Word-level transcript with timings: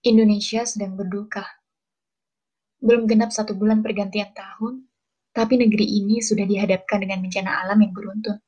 Indonesia 0.00 0.64
sedang 0.64 0.96
berduka. 0.96 1.44
Belum 2.80 3.04
genap 3.04 3.36
satu 3.36 3.52
bulan 3.52 3.84
pergantian 3.84 4.32
tahun, 4.32 4.88
tapi 5.36 5.60
negeri 5.60 5.84
ini 5.84 6.24
sudah 6.24 6.48
dihadapkan 6.48 7.04
dengan 7.04 7.20
bencana 7.20 7.60
alam 7.60 7.84
yang 7.84 7.92
beruntun. 7.92 8.40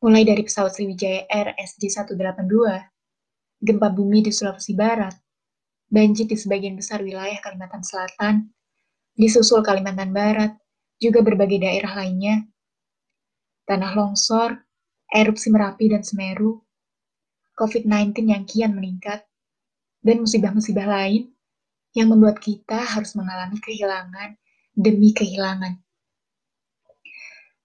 Mulai 0.00 0.24
dari 0.24 0.40
pesawat 0.40 0.72
Sriwijaya 0.72 1.28
Air 1.28 1.52
SJ182, 1.60 2.56
gempa 3.60 3.88
bumi 3.92 4.24
di 4.24 4.32
Sulawesi 4.32 4.72
Barat, 4.72 5.12
banjir 5.92 6.24
di 6.24 6.40
sebagian 6.40 6.80
besar 6.80 7.04
wilayah 7.04 7.36
Kalimantan 7.44 7.84
Selatan, 7.84 8.48
disusul 9.12 9.60
Kalimantan 9.60 10.16
Barat, 10.16 10.56
juga 10.96 11.20
berbagai 11.20 11.60
daerah 11.60 11.92
lainnya, 11.92 12.40
tanah 13.68 13.92
longsor, 13.92 14.56
erupsi 15.12 15.52
Merapi 15.52 15.92
dan 15.92 16.00
Semeru, 16.00 16.56
COVID-19 17.52 18.32
yang 18.32 18.48
kian 18.48 18.72
meningkat, 18.72 19.28
dan 20.02 20.20
musibah-musibah 20.20 20.84
lain 20.84 21.30
yang 21.94 22.10
membuat 22.10 22.42
kita 22.42 22.82
harus 22.82 23.14
mengalami 23.14 23.56
kehilangan 23.62 24.36
demi 24.74 25.14
kehilangan. 25.14 25.78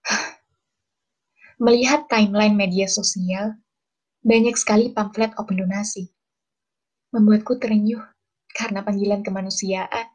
Melihat 1.66 2.05
timeline 2.05 2.53
media 2.53 2.85
sosial, 2.85 3.58
banyak 4.21 4.53
sekali 4.53 4.94
pamflet 4.94 5.34
open 5.41 5.58
donasi. 5.66 6.13
Membuatku 7.09 7.58
terenyuh 7.58 8.03
karena 8.53 8.85
panggilan 8.85 9.25
kemanusiaan 9.25 10.08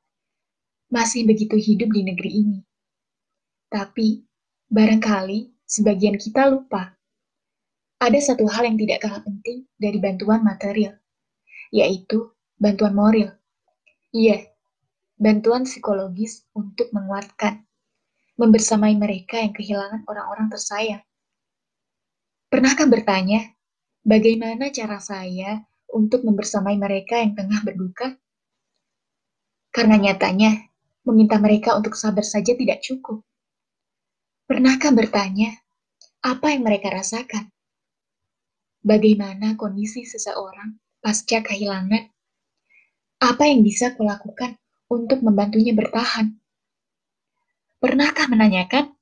masih 0.93 1.24
begitu 1.24 1.57
hidup 1.57 1.88
di 1.88 2.04
negeri 2.04 2.30
ini. 2.30 2.59
Tapi, 3.73 4.20
barangkali 4.68 5.65
sebagian 5.65 6.20
kita 6.20 6.52
lupa. 6.52 6.93
Ada 7.96 8.37
satu 8.37 8.45
hal 8.45 8.68
yang 8.68 8.77
tidak 8.77 9.09
kalah 9.09 9.24
penting 9.24 9.65
dari 9.80 9.96
bantuan 9.96 10.45
material, 10.45 11.01
yaitu 11.72 12.30
bantuan 12.60 12.92
moral. 12.92 13.32
Iya, 14.12 14.52
bantuan 15.16 15.65
psikologis 15.65 16.45
untuk 16.52 16.92
menguatkan, 16.92 17.64
membersamai 18.37 18.92
mereka 19.01 19.40
yang 19.40 19.56
kehilangan 19.56 20.04
orang-orang 20.04 20.52
tersayang. 20.52 21.02
Pernahkah 22.52 22.84
bertanya, 22.84 23.56
bagaimana 24.04 24.68
cara 24.68 25.01
saya 25.01 25.64
untuk 25.88 26.29
membersamai 26.29 26.76
mereka 26.76 27.16
yang 27.24 27.32
tengah 27.32 27.64
berduka? 27.64 28.12
Karena 29.73 29.96
nyatanya, 29.96 30.68
meminta 31.09 31.40
mereka 31.40 31.73
untuk 31.73 31.96
sabar 31.96 32.23
saja 32.23 32.52
tidak 32.52 32.84
cukup. 32.84 33.24
Pernahkah 34.45 34.92
bertanya, 34.92 35.57
apa 36.20 36.52
yang 36.52 36.68
mereka 36.68 36.92
rasakan? 36.92 37.48
Bagaimana 38.84 39.57
kondisi 39.57 40.04
seseorang 40.04 40.82
pasca 41.02 41.42
kehilangan. 41.42 42.08
Apa 43.18 43.50
yang 43.50 43.66
bisa 43.66 43.92
kulakukan 43.98 44.54
untuk 44.86 45.20
membantunya 45.26 45.74
bertahan? 45.74 46.38
Pernahkah 47.82 48.30
menanyakan 48.30 48.95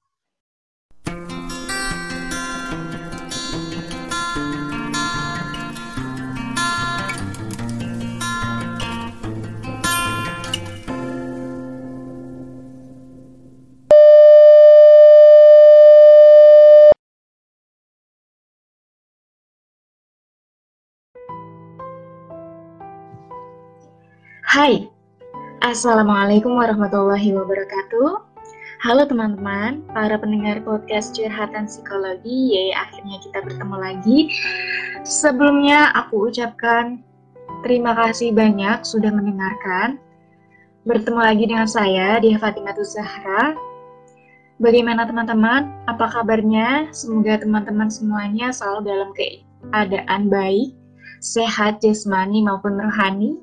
Hai, 24.50 24.90
Assalamualaikum 25.62 26.58
warahmatullahi 26.58 27.30
wabarakatuh. 27.38 28.18
Halo 28.82 29.06
teman-teman, 29.06 29.86
para 29.94 30.18
pendengar 30.18 30.58
podcast 30.66 31.14
Curhatan 31.14 31.70
Psikologi, 31.70 32.58
ya 32.58 32.83
akhirnya 32.83 33.22
kita 33.22 33.46
bertemu 33.46 33.77
lagi. 33.78 34.18
Sebelumnya 35.06 35.94
aku 35.94 36.34
ucapkan 36.34 36.98
terima 37.62 37.94
kasih 37.94 38.34
banyak 38.34 38.83
sudah 38.83 39.14
mendengarkan. 39.14 40.02
Bertemu 40.83 41.20
lagi 41.22 41.46
dengan 41.46 41.70
saya, 41.70 42.18
Dia 42.18 42.34
Fatimah 42.34 42.74
Zahra. 42.83 43.55
Bagaimana 44.58 45.06
teman-teman? 45.06 45.70
Apa 45.86 46.10
kabarnya? 46.10 46.90
Semoga 46.90 47.39
teman-teman 47.39 47.86
semuanya 47.86 48.50
selalu 48.50 48.83
dalam 48.83 49.14
keadaan 49.14 50.27
baik, 50.27 50.74
sehat 51.22 51.78
jasmani 51.86 52.42
maupun 52.42 52.83
rohani 52.83 53.39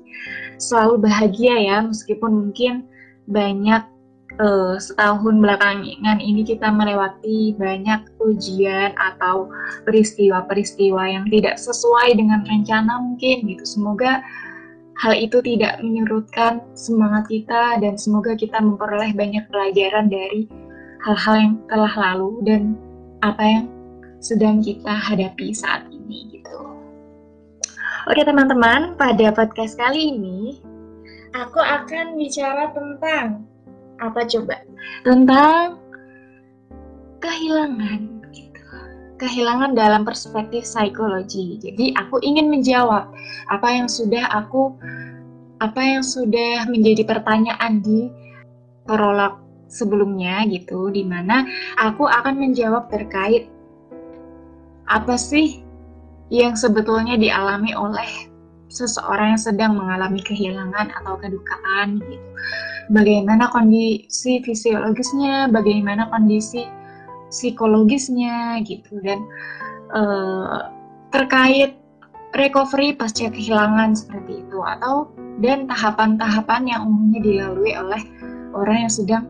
selalu 0.58 1.06
bahagia 1.06 1.54
ya 1.56 1.78
meskipun 1.86 2.50
mungkin 2.50 2.84
banyak 3.30 3.82
uh, 4.42 4.76
setahun 4.76 5.40
belakangan 5.40 6.18
ini 6.20 6.44
kita 6.44 6.70
melewati 6.70 7.56
banyak 7.56 8.04
ujian 8.22 8.94
atau 8.96 9.50
peristiwa-peristiwa 9.88 11.02
yang 11.08 11.24
tidak 11.32 11.56
sesuai 11.56 12.14
dengan 12.14 12.44
rencana 12.46 13.00
mungkin 13.02 13.48
gitu. 13.48 13.64
Semoga 13.64 14.22
hal 14.98 15.14
itu 15.14 15.38
tidak 15.42 15.78
menyurutkan 15.80 16.62
semangat 16.74 17.30
kita 17.30 17.78
dan 17.78 17.94
semoga 17.94 18.34
kita 18.34 18.58
memperoleh 18.58 19.14
banyak 19.14 19.46
pelajaran 19.50 20.10
dari 20.10 20.50
hal-hal 21.06 21.34
yang 21.38 21.54
telah 21.70 21.94
lalu 21.94 22.42
dan 22.42 22.62
apa 23.22 23.42
yang 23.42 23.66
sedang 24.18 24.58
kita 24.58 24.90
hadapi 24.90 25.54
saat 25.54 25.86
ini. 25.90 25.97
Oke 28.08 28.24
teman-teman, 28.24 28.96
pada 28.96 29.28
podcast 29.36 29.76
kali 29.76 30.16
ini 30.16 30.64
aku 31.36 31.60
akan 31.60 32.16
bicara 32.16 32.72
tentang 32.72 33.44
apa 34.00 34.24
coba? 34.24 34.64
Tentang 35.04 35.76
kehilangan 37.20 38.24
gitu. 38.32 38.64
Kehilangan 39.20 39.76
dalam 39.76 40.08
perspektif 40.08 40.64
psikologi. 40.64 41.60
Jadi 41.60 41.92
aku 42.00 42.16
ingin 42.24 42.48
menjawab 42.48 43.12
apa 43.52 43.68
yang 43.76 43.92
sudah 43.92 44.24
aku 44.32 44.72
apa 45.60 45.76
yang 45.76 46.00
sudah 46.00 46.64
menjadi 46.64 47.04
pertanyaan 47.04 47.84
di 47.84 48.08
prolog 48.88 49.36
sebelumnya 49.68 50.48
gitu 50.48 50.88
di 50.88 51.04
mana 51.04 51.44
aku 51.76 52.08
akan 52.08 52.40
menjawab 52.40 52.88
terkait 52.88 53.52
apa 54.88 55.12
sih 55.20 55.67
yang 56.28 56.54
sebetulnya 56.56 57.16
dialami 57.16 57.72
oleh 57.72 58.28
seseorang 58.68 59.36
yang 59.36 59.42
sedang 59.42 59.72
mengalami 59.76 60.20
kehilangan 60.20 60.92
atau 61.02 61.16
kedukaan 61.16 62.00
gitu. 62.04 62.28
Bagaimana 62.88 63.52
kondisi 63.52 64.40
fisiologisnya, 64.44 65.48
bagaimana 65.52 66.08
kondisi 66.08 66.64
psikologisnya 67.28 68.64
gitu 68.64 69.00
dan 69.04 69.20
uh, 69.92 70.72
terkait 71.12 71.76
recovery 72.36 72.96
pasca 72.96 73.28
kehilangan 73.28 73.96
seperti 73.96 74.44
itu 74.44 74.58
atau 74.60 75.08
dan 75.40 75.68
tahapan-tahapan 75.68 76.68
yang 76.68 76.80
umumnya 76.88 77.20
dilalui 77.24 77.72
oleh 77.76 78.02
orang 78.52 78.88
yang 78.88 78.92
sedang 78.92 79.24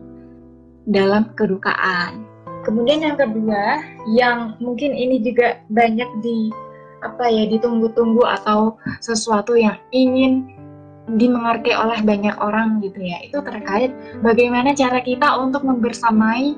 dalam 0.89 1.31
kedukaan. 1.35 2.23
Kemudian 2.67 3.07
yang 3.07 3.15
kedua, 3.15 3.79
yang 4.11 4.59
mungkin 4.59 4.91
ini 4.91 5.23
juga 5.23 5.63
banyak 5.71 6.09
di 6.19 6.51
apa 6.99 7.31
ya 7.31 7.47
ditunggu-tunggu 7.47 8.23
atau 8.41 8.75
sesuatu 8.99 9.55
yang 9.55 9.79
ingin 9.95 10.59
dimengerti 11.17 11.73
oleh 11.73 11.99
banyak 12.05 12.35
orang 12.37 12.83
gitu 12.85 13.01
ya. 13.01 13.17
Itu 13.25 13.41
terkait 13.41 13.95
bagaimana 14.21 14.75
cara 14.77 15.01
kita 15.01 15.41
untuk 15.41 15.65
membersamai 15.65 16.53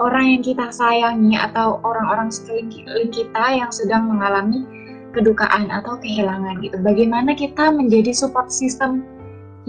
orang 0.00 0.38
yang 0.38 0.42
kita 0.42 0.72
sayangi 0.72 1.36
atau 1.36 1.78
orang-orang 1.84 2.32
sekeliling 2.32 3.12
kita 3.12 3.44
yang 3.52 3.70
sedang 3.70 4.08
mengalami 4.08 4.64
kedukaan 5.12 5.68
atau 5.68 6.00
kehilangan 6.00 6.58
gitu. 6.64 6.80
Bagaimana 6.80 7.36
kita 7.36 7.70
menjadi 7.70 8.10
support 8.16 8.48
system 8.48 9.04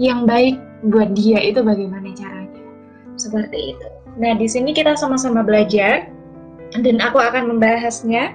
yang 0.00 0.24
baik 0.24 0.58
buat 0.88 1.12
dia 1.12 1.38
itu 1.38 1.60
bagaimana 1.60 2.10
caranya? 2.16 2.60
Seperti 3.14 3.76
itu. 3.76 3.88
Nah 4.18 4.32
di 4.34 4.48
sini 4.48 4.72
kita 4.72 4.96
sama-sama 4.96 5.44
belajar 5.44 6.08
dan 6.74 6.96
aku 6.98 7.20
akan 7.20 7.54
membahasnya 7.54 8.34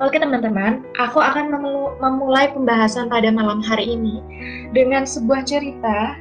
Oke 0.00 0.16
teman-teman, 0.16 0.82
aku 0.96 1.20
akan 1.20 1.52
memulai 2.00 2.50
pembahasan 2.50 3.12
pada 3.12 3.28
malam 3.28 3.60
hari 3.60 3.94
ini 3.94 4.20
dengan 4.72 5.04
sebuah 5.04 5.44
cerita. 5.44 6.18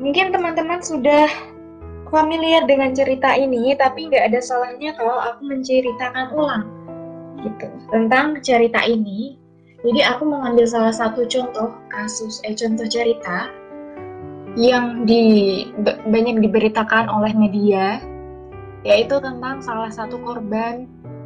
Mungkin 0.00 0.32
teman-teman 0.32 0.80
sudah 0.80 1.28
familiar 2.10 2.66
dengan 2.66 2.90
cerita 2.90 3.36
ini, 3.38 3.76
tapi 3.78 4.10
nggak 4.10 4.34
ada 4.34 4.40
salahnya 4.42 4.96
kalau 4.98 5.20
aku 5.20 5.46
menceritakan 5.46 6.34
ulang 6.34 6.64
gitu 7.40 7.68
tentang 7.88 8.36
cerita 8.42 8.82
ini. 8.84 9.38
Jadi 9.80 10.00
aku 10.04 10.28
mengambil 10.28 10.68
salah 10.68 10.92
satu 10.92 11.24
contoh 11.24 11.72
kasus, 11.88 12.44
eh 12.44 12.52
contoh 12.52 12.84
cerita 12.84 13.48
yang 14.58 15.08
di 15.08 15.64
banyak 16.04 16.42
diberitakan 16.44 17.08
oleh 17.08 17.32
media, 17.32 18.02
yaitu 18.84 19.16
tentang 19.24 19.64
salah 19.64 19.88
satu 19.88 20.20
korban 20.20 20.84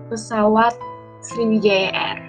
pesawat 0.09 0.77
Sriwijaya 1.25 1.91
Air. 1.93 2.21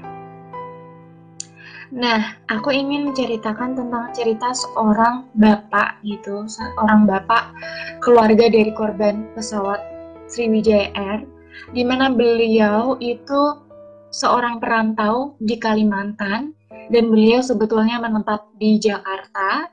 Nah, 1.95 2.35
aku 2.51 2.75
ingin 2.75 3.11
menceritakan 3.11 3.77
tentang 3.77 4.11
cerita 4.11 4.51
seorang 4.51 5.29
bapak 5.37 6.01
gitu, 6.03 6.43
seorang 6.49 7.07
bapak 7.07 7.55
keluarga 8.03 8.51
dari 8.51 8.73
korban 8.75 9.29
pesawat 9.37 9.79
Sriwijaya 10.27 10.91
Air, 10.97 11.19
di 11.71 11.85
mana 11.87 12.11
beliau 12.11 12.99
itu 12.99 13.61
seorang 14.11 14.59
perantau 14.59 15.39
di 15.39 15.55
Kalimantan 15.55 16.55
dan 16.91 17.03
beliau 17.11 17.39
sebetulnya 17.39 18.01
menetap 18.01 18.49
di 18.57 18.75
Jakarta, 18.81 19.69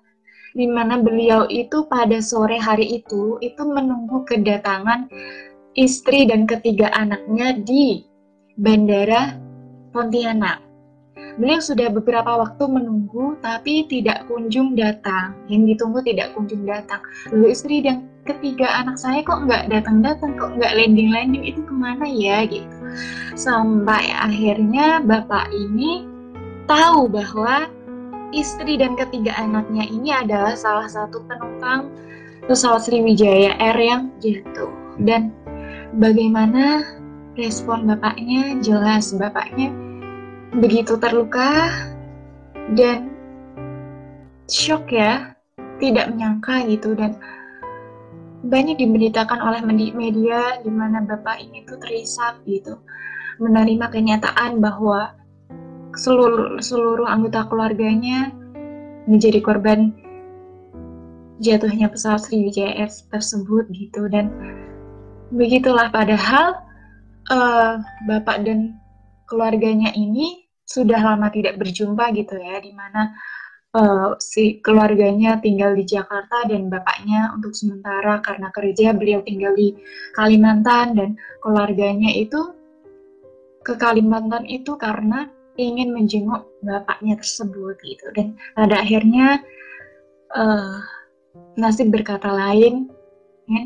di 0.52 0.68
mana 0.68 1.00
beliau 1.00 1.48
itu 1.48 1.88
pada 1.88 2.20
sore 2.20 2.60
hari 2.60 3.00
itu 3.00 3.40
itu 3.40 3.62
menunggu 3.64 4.22
kedatangan 4.28 5.08
istri 5.72 6.28
dan 6.28 6.44
ketiga 6.44 6.92
anaknya 6.92 7.56
di 7.56 8.04
Bandara 8.60 9.36
Pontianak. 9.92 10.60
Beliau 11.40 11.64
sudah 11.64 11.88
beberapa 11.88 12.44
waktu 12.44 12.64
menunggu, 12.68 13.40
tapi 13.40 13.88
tidak 13.88 14.28
kunjung 14.28 14.76
datang. 14.76 15.32
Yang 15.48 15.76
ditunggu 15.76 16.04
tidak 16.04 16.36
kunjung 16.36 16.68
datang. 16.68 17.00
Lalu 17.32 17.56
istri 17.56 17.80
dan 17.80 18.04
ketiga 18.28 18.68
anak 18.68 19.00
saya 19.00 19.24
kok 19.24 19.48
nggak 19.48 19.72
datang-datang, 19.72 20.36
kok 20.36 20.52
nggak 20.60 20.76
landing-landing, 20.76 21.48
itu 21.48 21.64
ke 21.64 21.72
mana 21.72 22.04
ya 22.04 22.44
gitu. 22.44 22.76
Sampai 23.32 24.12
akhirnya 24.12 25.00
bapak 25.00 25.48
ini 25.56 26.04
tahu 26.68 27.08
bahwa 27.08 27.72
istri 28.36 28.76
dan 28.76 28.92
ketiga 28.92 29.32
anaknya 29.40 29.88
ini 29.88 30.12
adalah 30.12 30.52
salah 30.52 30.88
satu 30.88 31.24
penumpang 31.24 31.88
pesawat 32.44 32.84
Sriwijaya 32.84 33.56
Air 33.56 33.78
yang 33.80 34.02
jatuh. 34.20 34.68
Dan 35.00 35.32
bagaimana 35.96 36.84
respon 37.36 37.88
bapaknya? 37.88 38.60
Jelas 38.60 39.12
bapaknya 39.16 39.72
begitu 40.52 41.00
terluka 41.00 41.72
dan 42.76 43.08
shock 44.48 44.92
ya, 44.92 45.32
tidak 45.80 46.12
menyangka 46.12 46.64
gitu 46.68 46.92
dan 46.92 47.16
banyak 48.42 48.74
diberitakan 48.74 49.38
oleh 49.38 49.62
media 49.94 50.58
di 50.60 50.70
mana 50.70 51.00
bapak 51.06 51.40
ini 51.40 51.62
tuh 51.62 51.78
terisak 51.78 52.42
gitu 52.42 52.74
menerima 53.38 53.86
kenyataan 53.88 54.58
bahwa 54.58 55.14
seluruh 55.94 56.58
seluruh 56.58 57.06
anggota 57.06 57.46
keluarganya 57.46 58.34
menjadi 59.06 59.38
korban 59.38 59.94
jatuhnya 61.38 61.90
pesawat 61.90 62.22
Sriwijaya 62.26 62.86
Air 62.86 62.90
tersebut 63.10 63.70
gitu 63.70 64.10
dan 64.10 64.30
begitulah 65.32 65.88
padahal 65.88 66.60
uh, 67.32 67.80
bapak 68.04 68.44
dan 68.44 68.76
keluarganya 69.24 69.90
ini 69.96 70.44
sudah 70.68 71.00
lama 71.00 71.32
tidak 71.32 71.56
berjumpa 71.56 72.12
gitu 72.16 72.36
ya, 72.36 72.60
di 72.60 72.72
mana 72.72 73.12
uh, 73.76 74.14
si 74.20 74.60
keluarganya 74.60 75.40
tinggal 75.40 75.72
di 75.72 75.84
Jakarta 75.88 76.48
dan 76.48 76.68
bapaknya 76.68 77.32
untuk 77.36 77.56
sementara 77.56 78.20
karena 78.20 78.48
kerja 78.52 78.92
beliau 78.92 79.20
tinggal 79.24 79.52
di 79.56 79.76
Kalimantan 80.16 80.96
dan 80.96 81.10
keluarganya 81.40 82.12
itu 82.12 82.52
ke 83.64 83.74
Kalimantan 83.78 84.44
itu 84.48 84.76
karena 84.76 85.28
ingin 85.60 85.92
menjenguk 85.92 86.48
bapaknya 86.64 87.20
tersebut 87.20 87.76
gitu. 87.84 88.06
Dan 88.16 88.36
pada 88.56 88.80
akhirnya 88.80 89.40
uh, 90.32 90.80
nasib 91.56 91.92
berkata 91.92 92.32
lain 92.32 92.88
ya, 93.48 93.62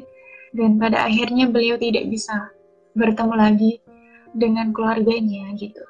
dan 0.56 0.80
pada 0.80 1.04
akhirnya 1.04 1.52
beliau 1.52 1.76
tidak 1.76 2.08
bisa 2.08 2.50
bertemu 2.96 3.34
lagi 3.36 3.72
dengan 4.32 4.72
keluarganya 4.72 5.52
gitu 5.60 5.84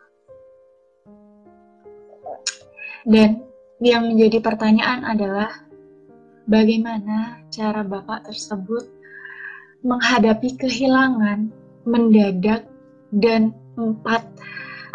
dan 3.07 3.47
yang 3.79 4.11
menjadi 4.11 4.43
pertanyaan 4.43 5.07
adalah 5.07 5.51
bagaimana 6.51 7.47
cara 7.55 7.87
Bapak 7.87 8.27
tersebut 8.27 8.83
menghadapi 9.87 10.59
kehilangan 10.59 11.55
mendadak 11.87 12.67
dan 13.15 13.55
empat 13.79 14.27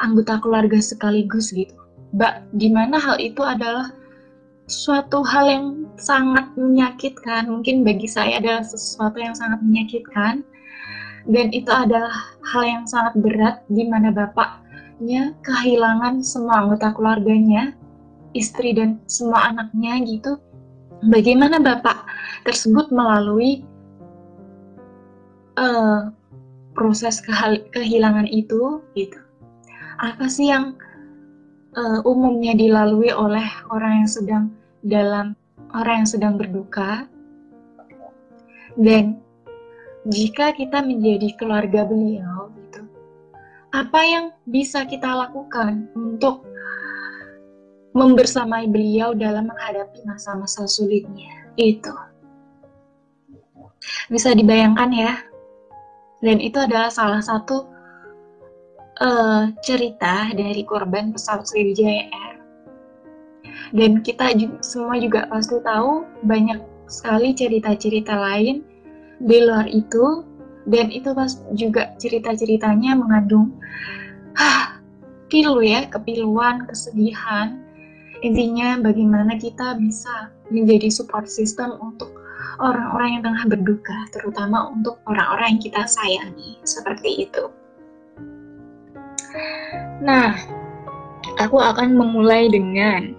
anggota 0.01 0.41
keluarga 0.43 0.81
sekaligus 0.81 1.55
gitu. 1.55 1.71
Mbak, 2.11 2.51
di 2.51 2.67
mana 2.67 2.99
hal 2.99 3.15
itu 3.23 3.39
adalah 3.39 3.87
suatu 4.71 5.19
hal 5.27 5.45
yang 5.51 5.65
sangat 5.99 6.47
menyakitkan. 6.55 7.51
Mungkin 7.51 7.83
bagi 7.83 8.07
saya 8.07 8.39
adalah 8.39 8.63
sesuatu 8.63 9.19
yang 9.19 9.35
sangat 9.35 9.59
menyakitkan. 9.59 10.47
Dan 11.27 11.53
itu 11.53 11.69
adalah 11.69 12.15
hal 12.49 12.63
yang 12.65 12.83
sangat 12.89 13.13
berat 13.19 13.61
di 13.69 13.85
mana 13.85 14.09
bapaknya 14.09 15.37
kehilangan 15.45 16.25
semua 16.25 16.65
anggota 16.65 16.89
keluarganya 16.97 17.77
istri 18.33 18.73
dan 18.73 18.97
semua 19.05 19.51
anaknya 19.51 20.01
gitu 20.07 20.39
bagaimana 21.09 21.59
bapak 21.59 22.05
tersebut 22.47 22.89
melalui 22.93 23.61
uh, 25.59 26.09
proses 26.77 27.19
kehilangan 27.75 28.25
itu 28.31 28.79
gitu 28.95 29.19
apa 30.01 30.25
sih 30.31 30.49
yang 30.49 30.73
uh, 31.77 31.99
umumnya 32.07 32.55
dilalui 32.55 33.11
oleh 33.11 33.45
orang 33.69 34.03
yang 34.03 34.09
sedang 34.09 34.43
dalam 34.81 35.37
orang 35.73 36.05
yang 36.05 36.09
sedang 36.09 36.33
berduka 36.35 37.05
dan 38.75 39.21
jika 40.09 40.51
kita 40.57 40.81
menjadi 40.81 41.37
keluarga 41.37 41.85
beliau 41.85 42.49
gitu 42.57 42.81
apa 43.71 43.99
yang 44.03 44.25
bisa 44.49 44.83
kita 44.89 45.07
lakukan 45.07 45.87
untuk 45.93 46.51
membersamai 47.91 48.71
beliau 48.71 49.11
dalam 49.11 49.51
menghadapi 49.51 50.03
masa-masa 50.07 50.63
sulitnya. 50.67 51.31
Itu. 51.59 51.91
Bisa 54.07 54.31
dibayangkan 54.31 54.89
ya. 54.95 55.13
Dan 56.21 56.37
itu 56.39 56.55
adalah 56.61 56.93
salah 56.93 57.19
satu 57.19 57.67
uh, 59.01 59.49
cerita 59.65 60.31
dari 60.31 60.63
korban 60.63 61.11
pesawat 61.11 61.49
Sriwijaya. 61.49 62.30
Dan 63.71 64.03
kita 64.03 64.35
juga, 64.35 64.59
semua 64.59 64.95
juga 64.99 65.27
pasti 65.31 65.57
tahu 65.63 66.03
banyak 66.27 66.59
sekali 66.91 67.31
cerita-cerita 67.31 68.13
lain 68.15 68.63
di 69.23 69.37
luar 69.41 69.67
itu. 69.71 70.27
Dan 70.67 70.93
itu 70.93 71.09
pas 71.17 71.41
juga 71.57 71.97
cerita-ceritanya 71.97 72.93
mengandung 72.93 73.57
ah, 74.37 74.77
pilu 75.31 75.63
ya, 75.65 75.89
kepiluan, 75.89 76.69
kesedihan, 76.69 77.61
Intinya 78.21 78.77
bagaimana 78.77 79.33
kita 79.33 79.81
bisa 79.81 80.29
menjadi 80.53 80.93
support 80.93 81.25
system 81.25 81.73
untuk 81.81 82.13
orang-orang 82.61 83.17
yang 83.17 83.23
tengah 83.25 83.45
berduka, 83.49 83.97
terutama 84.13 84.69
untuk 84.69 85.01
orang-orang 85.09 85.57
yang 85.57 85.61
kita 85.65 85.81
sayangi, 85.89 86.61
seperti 86.61 87.25
itu. 87.25 87.49
Nah, 90.05 90.37
aku 91.41 91.57
akan 91.57 91.97
memulai 91.97 92.45
dengan 92.53 93.17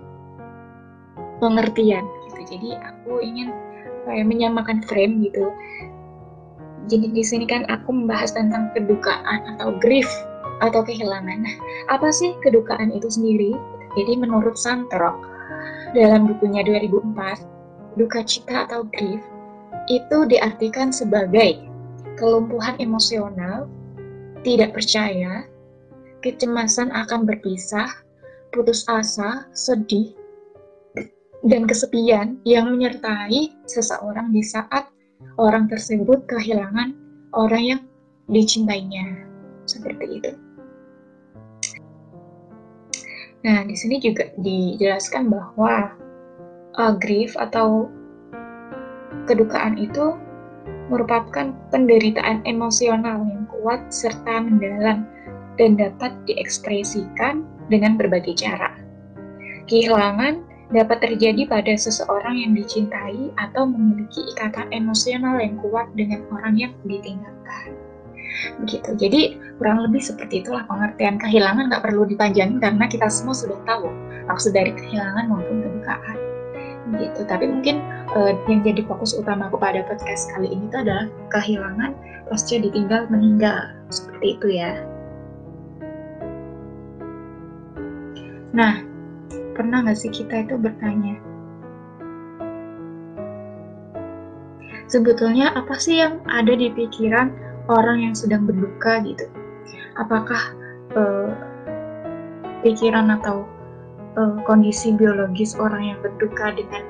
pengertian 1.42 2.06
gitu. 2.30 2.40
Jadi 2.54 2.68
aku 2.78 3.18
ingin 3.18 3.50
kayak 4.06 4.30
menyamakan 4.30 4.78
frame 4.87 5.26
gitu. 5.26 5.50
Jadi 6.87 7.11
di 7.11 7.22
sini 7.26 7.46
kan 7.46 7.66
aku 7.66 7.90
membahas 7.90 8.34
tentang 8.34 8.70
kedukaan 8.75 9.58
atau 9.58 9.75
grief 9.82 10.06
atau 10.62 10.87
kehilangan. 10.87 11.42
Nah, 11.42 11.56
apa 11.90 12.14
sih 12.14 12.34
kedukaan 12.46 12.94
itu 12.94 13.11
sendiri? 13.11 13.58
Jadi 13.99 14.18
menurut 14.18 14.54
Santrok, 14.54 15.18
dalam 15.92 16.30
bukunya 16.30 16.62
2004, 16.64 17.99
duka 17.99 18.25
cita 18.25 18.70
atau 18.70 18.87
grief 18.88 19.20
itu 19.90 20.25
diartikan 20.30 20.94
sebagai 20.94 21.58
kelumpuhan 22.16 22.78
emosional, 22.78 23.66
tidak 24.46 24.75
percaya, 24.75 25.46
kecemasan 26.22 26.94
akan 26.94 27.26
berpisah, 27.26 27.90
putus 28.54 28.87
asa, 28.87 29.46
sedih, 29.52 30.14
dan 31.42 31.66
kesepian 31.66 32.38
yang 32.46 32.70
menyertai 32.70 33.50
seseorang 33.66 34.30
di 34.30 34.42
saat 34.46 34.87
orang 35.38 35.66
tersebut 35.66 36.26
kehilangan 36.30 36.94
orang 37.34 37.62
yang 37.62 37.80
dicintainya. 38.30 39.26
Seperti 39.66 40.06
itu. 40.18 40.32
Nah, 43.42 43.66
di 43.66 43.75
sini 43.75 43.99
juga 43.99 44.30
dijelaskan 44.38 45.26
bahwa 45.30 45.90
uh, 46.78 46.94
grief 46.94 47.34
atau 47.34 47.90
kedukaan 49.26 49.78
itu 49.78 50.14
merupakan 50.90 51.50
penderitaan 51.75 52.42
emosional 52.46 53.22
yang 53.22 53.44
kuat 53.50 53.82
serta 53.90 54.46
mendalam 54.46 55.06
dan 55.58 55.75
dapat 55.75 56.14
diekspresikan 56.26 57.42
dengan 57.66 57.99
berbagai 57.99 58.38
cara. 58.38 58.78
Kehilangan 59.66 60.51
dapat 60.73 61.05
terjadi 61.05 61.45
pada 61.47 61.73
seseorang 61.76 62.41
yang 62.41 62.52
dicintai 62.57 63.31
atau 63.37 63.69
memiliki 63.69 64.25
ikatan 64.33 64.73
emosional 64.73 65.38
yang 65.38 65.61
kuat 65.61 65.87
dengan 65.95 66.25
orang 66.33 66.57
yang 66.57 66.73
ditinggalkan. 66.88 67.76
Begitu. 68.64 68.91
Jadi 68.97 69.21
kurang 69.61 69.85
lebih 69.85 70.00
seperti 70.00 70.43
itulah 70.43 70.64
pengertian 70.67 71.21
kehilangan 71.21 71.69
nggak 71.69 71.85
perlu 71.85 72.09
dipanjangin 72.09 72.59
karena 72.59 72.88
kita 72.88 73.07
semua 73.12 73.37
sudah 73.37 73.61
tahu 73.69 73.93
maksud 74.26 74.57
dari 74.57 74.73
kehilangan 74.73 75.29
maupun 75.29 75.61
kedukaan. 75.61 76.19
Gitu. 76.99 77.21
Tapi 77.29 77.45
mungkin 77.47 77.79
uh, 78.17 78.33
yang 78.49 78.64
jadi 78.64 78.83
fokus 78.88 79.14
utama 79.14 79.47
aku 79.52 79.61
pada 79.61 79.85
podcast 79.87 80.33
kali 80.35 80.50
ini 80.50 80.67
itu 80.67 80.76
adalah 80.81 81.07
kehilangan 81.31 81.93
pasca 82.26 82.57
ditinggal 82.59 83.07
meninggal. 83.12 83.76
Seperti 83.93 84.41
itu 84.41 84.49
ya. 84.57 84.73
Nah, 88.52 88.85
pernah 89.52 89.85
nggak 89.85 89.99
sih 89.99 90.12
kita 90.12 90.44
itu 90.49 90.54
bertanya, 90.59 91.16
sebetulnya 94.92 95.56
apa 95.56 95.76
sih 95.80 96.00
yang 96.00 96.21
ada 96.28 96.52
di 96.52 96.68
pikiran 96.68 97.32
orang 97.73 98.04
yang 98.04 98.14
sedang 98.16 98.44
berduka 98.44 99.00
gitu? 99.04 99.25
Apakah 99.97 100.52
uh, 100.97 101.30
pikiran 102.61 103.12
atau 103.21 103.49
uh, 104.21 104.37
kondisi 104.44 104.92
biologis 104.92 105.56
orang 105.56 105.94
yang 105.94 105.99
berduka 106.04 106.52
dengan 106.52 106.85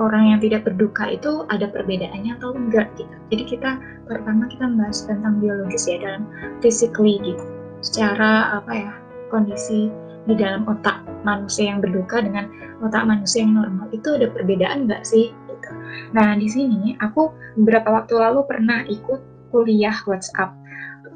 orang 0.00 0.32
yang 0.32 0.40
tidak 0.40 0.64
berduka 0.64 1.12
itu 1.12 1.44
ada 1.52 1.68
perbedaannya 1.68 2.40
atau 2.40 2.56
enggak 2.56 2.88
gitu. 2.96 3.14
Jadi 3.30 3.44
kita 3.56 3.70
pertama 4.08 4.48
kita 4.48 4.66
bahas 4.74 5.04
tentang 5.04 5.38
biologis 5.38 5.84
ya 5.84 6.00
dalam 6.00 6.24
physically 6.64 7.20
gitu. 7.20 7.44
Secara 7.84 8.60
apa 8.60 8.72
ya 8.72 8.92
kondisi 9.28 9.92
di 10.24 10.34
dalam 10.36 10.64
otak 10.68 11.04
manusia 11.22 11.70
yang 11.72 11.84
berduka 11.84 12.24
dengan 12.24 12.48
otak 12.80 13.04
manusia 13.04 13.44
yang 13.44 13.56
normal 13.60 13.88
itu 13.92 14.08
ada 14.16 14.26
perbedaan 14.30 14.88
nggak 14.88 15.04
sih? 15.04 15.32
Gitu. 15.32 15.70
Nah 16.16 16.36
di 16.36 16.48
sini 16.48 16.96
aku 16.98 17.30
beberapa 17.60 17.92
waktu 17.92 18.14
lalu 18.16 18.40
pernah 18.48 18.84
ikut 18.88 19.20
kuliah 19.50 19.94
WhatsApp 20.06 20.54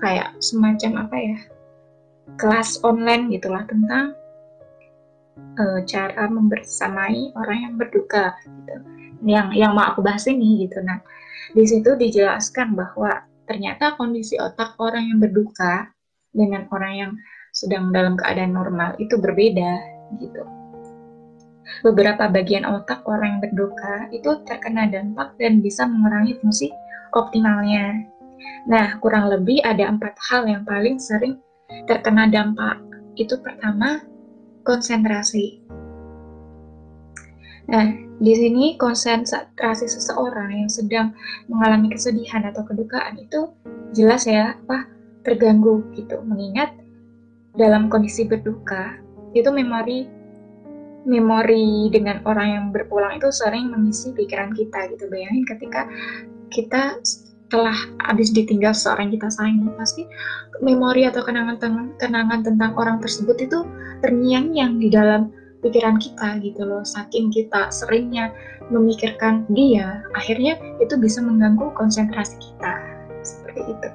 kayak 0.03 0.35
semacam 0.43 1.07
apa 1.07 1.17
ya 1.17 1.39
kelas 2.37 2.83
online 2.83 3.31
gitulah 3.31 3.63
tentang 3.65 4.17
uh, 5.61 5.81
cara 5.87 6.25
membersamai 6.29 7.33
orang 7.39 7.59
yang 7.71 7.75
berduka 7.79 8.35
gitu. 8.45 8.75
Yang 9.25 9.49
yang 9.57 9.73
mau 9.73 9.89
aku 9.89 10.05
bahas 10.05 10.29
ini 10.29 10.67
gitu. 10.69 10.83
Nah 10.85 11.01
di 11.55 11.65
situ 11.65 11.95
dijelaskan 11.95 12.75
bahwa 12.75 13.25
ternyata 13.45 13.95
kondisi 13.97 14.41
otak 14.41 14.77
orang 14.81 15.05
yang 15.15 15.19
berduka 15.21 15.93
dengan 16.35 16.67
orang 16.75 16.93
yang 16.93 17.13
sedang 17.55 17.95
dalam 17.95 18.19
keadaan 18.19 18.51
normal 18.51 18.99
itu 18.99 19.15
berbeda 19.15 19.94
gitu. 20.21 20.43
Beberapa 21.85 22.29
bagian 22.33 22.65
otak 22.65 23.05
orang 23.05 23.37
yang 23.37 23.41
berduka 23.45 24.09
itu 24.13 24.31
terkena 24.49 24.89
dampak 24.89 25.37
dan 25.37 25.61
bisa 25.61 25.85
mengurangi 25.85 26.37
fungsi 26.41 26.73
optimalnya. 27.13 28.05
Nah, 28.69 28.97
kurang 29.01 29.29
lebih 29.33 29.61
ada 29.65 29.89
empat 29.89 30.17
hal 30.29 30.49
yang 30.49 30.65
paling 30.65 31.01
sering 31.01 31.41
terkena 31.89 32.29
dampak. 32.29 32.81
Itu 33.17 33.41
pertama, 33.41 34.01
konsentrasi. 34.65 35.65
Nah, 37.65 37.97
di 38.21 38.33
sini 38.37 38.77
konsentrasi 38.77 39.89
seseorang 39.89 40.65
yang 40.65 40.71
sedang 40.73 41.17
mengalami 41.49 41.93
kesedihan 41.93 42.45
atau 42.49 42.65
kedukaan 42.65 43.17
itu 43.17 43.49
jelas 43.97 44.29
ya, 44.29 44.57
apa 44.57 44.89
terganggu 45.25 45.85
gitu. 45.97 46.21
Mengingat 46.25 46.77
dalam 47.57 47.89
kondisi 47.89 48.27
berduka 48.29 49.04
itu 49.35 49.51
memori 49.51 50.07
memori 51.05 51.93
dengan 51.93 52.25
orang 52.25 52.49
yang 52.49 52.65
berpulang 52.73 53.21
itu 53.21 53.29
sering 53.29 53.69
mengisi 53.69 54.17
pikiran 54.17 54.57
kita 54.57 54.89
gitu. 54.97 55.05
Bayangin 55.13 55.45
ketika 55.45 55.85
kita 56.49 56.97
telah 57.53 57.77
habis 58.09 58.33
ditinggal 58.33 58.73
seorang 58.73 59.13
kita 59.13 59.29
sayangi 59.29 59.69
pasti 59.77 60.09
memori 60.65 61.05
atau 61.05 61.21
kenangan 61.21 61.61
kenangan 62.01 62.41
tentang 62.41 62.73
orang 62.75 62.99
tersebut 63.05 63.37
itu 63.37 63.69
terngiang-ngiang 64.01 64.81
di 64.81 64.89
dalam 64.89 65.29
pikiran 65.61 66.01
kita 66.01 66.41
gitu 66.41 66.65
loh. 66.65 66.81
Saking 66.83 67.29
kita 67.29 67.69
seringnya 67.69 68.33
memikirkan 68.73 69.45
dia 69.53 70.01
akhirnya 70.17 70.57
itu 70.81 70.97
bisa 70.97 71.21
mengganggu 71.21 71.69
konsentrasi 71.77 72.41
kita. 72.41 72.73
Seperti 73.21 73.61
itu. 73.77 73.89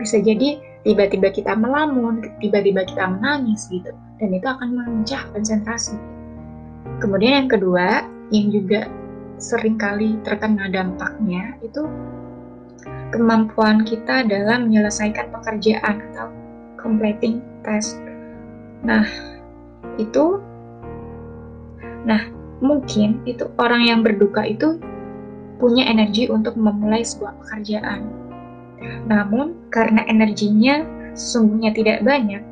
Bisa 0.00 0.16
jadi 0.24 0.71
tiba-tiba 0.82 1.30
kita 1.30 1.54
melamun, 1.54 2.22
tiba-tiba 2.42 2.82
kita 2.82 3.06
menangis 3.06 3.70
gitu, 3.70 3.90
dan 4.18 4.30
itu 4.34 4.46
akan 4.46 4.68
memecah 4.74 5.22
konsentrasi. 5.30 5.94
Kemudian 6.98 7.46
yang 7.46 7.50
kedua, 7.50 8.06
yang 8.34 8.50
juga 8.50 8.90
sering 9.38 9.78
kali 9.78 10.18
terkena 10.22 10.70
dampaknya 10.70 11.58
itu 11.66 11.86
kemampuan 13.10 13.82
kita 13.82 14.26
dalam 14.26 14.70
menyelesaikan 14.70 15.30
pekerjaan 15.30 16.02
atau 16.12 16.30
completing 16.78 17.42
task. 17.62 17.98
Nah, 18.82 19.06
itu 19.98 20.42
nah 22.02 22.18
mungkin 22.58 23.22
itu 23.26 23.46
orang 23.58 23.86
yang 23.86 24.00
berduka 24.02 24.42
itu 24.42 24.78
punya 25.62 25.86
energi 25.86 26.26
untuk 26.26 26.58
memulai 26.58 27.06
sebuah 27.06 27.38
pekerjaan 27.42 28.02
namun, 29.06 29.58
karena 29.74 30.04
energinya 30.08 30.86
sesungguhnya 31.12 31.74
tidak 31.76 32.04
banyak, 32.04 32.42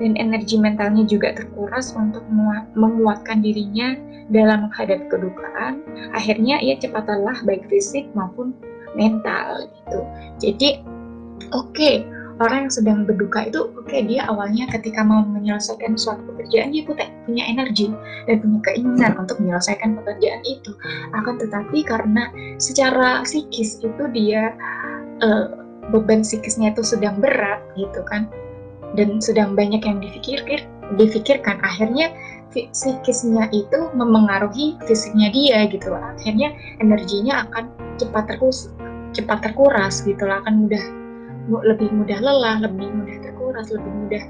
dan 0.00 0.16
energi 0.16 0.56
mentalnya 0.56 1.04
juga 1.04 1.36
terkuras 1.36 1.92
untuk 1.92 2.24
menguatkan 2.72 3.44
dirinya 3.44 3.94
dalam 4.32 4.70
menghadapi 4.70 5.06
kedukaan, 5.12 5.84
akhirnya 6.16 6.56
ia 6.62 6.78
cepat 6.80 7.04
lelah 7.04 7.36
baik 7.44 7.68
fisik 7.68 8.08
maupun 8.16 8.56
mental 8.96 9.68
gitu. 9.68 10.00
Jadi, 10.40 10.80
oke, 11.52 11.74
okay, 11.76 11.94
orang 12.40 12.66
yang 12.66 12.72
sedang 12.72 12.98
berduka 13.04 13.46
itu 13.46 13.68
oke 13.76 13.84
okay, 13.84 14.00
dia 14.08 14.24
awalnya 14.26 14.64
ketika 14.72 15.04
mau 15.04 15.20
menyelesaikan 15.20 15.94
suatu 15.94 16.24
pekerjaan 16.32 16.72
dia 16.72 16.82
punya, 16.88 17.06
punya 17.28 17.44
energi 17.44 17.92
dan 18.24 18.40
punya 18.40 18.58
keinginan 18.72 19.12
untuk 19.20 19.36
menyelesaikan 19.44 20.00
pekerjaan 20.00 20.40
itu 20.48 20.72
akan 21.12 21.36
tetapi 21.36 21.84
karena 21.84 22.32
secara 22.56 23.20
psikis 23.28 23.84
itu 23.84 24.04
dia 24.16 24.56
uh, 25.20 25.68
beban 25.88 26.20
psikisnya 26.20 26.76
itu 26.76 26.84
sedang 26.84 27.18
berat 27.18 27.64
gitu 27.74 28.04
kan. 28.04 28.28
Dan 28.98 29.22
sedang 29.22 29.54
banyak 29.54 29.80
yang 29.80 29.98
difikir 30.02 30.42
difikirkan. 30.98 31.62
Akhirnya 31.62 32.10
psikisnya 32.50 33.46
itu 33.54 33.78
memengaruhi 33.94 34.76
fisiknya 34.84 35.30
dia 35.30 35.64
gitu 35.70 35.88
loh. 35.88 36.02
Akhirnya 36.18 36.52
energinya 36.82 37.46
akan 37.48 37.70
cepat 37.96 38.24
terkus 38.28 38.68
cepat 39.14 39.42
terkuras 39.46 40.02
gitu 40.02 40.26
loh. 40.26 40.42
Akan 40.42 40.66
mudah 40.66 40.84
lebih 41.50 41.90
mudah 41.90 42.18
lelah 42.20 42.62
lebih 42.62 42.86
mudah 42.90 43.16
terkuras 43.22 43.66
lebih 43.74 43.90
mudah 43.90 44.24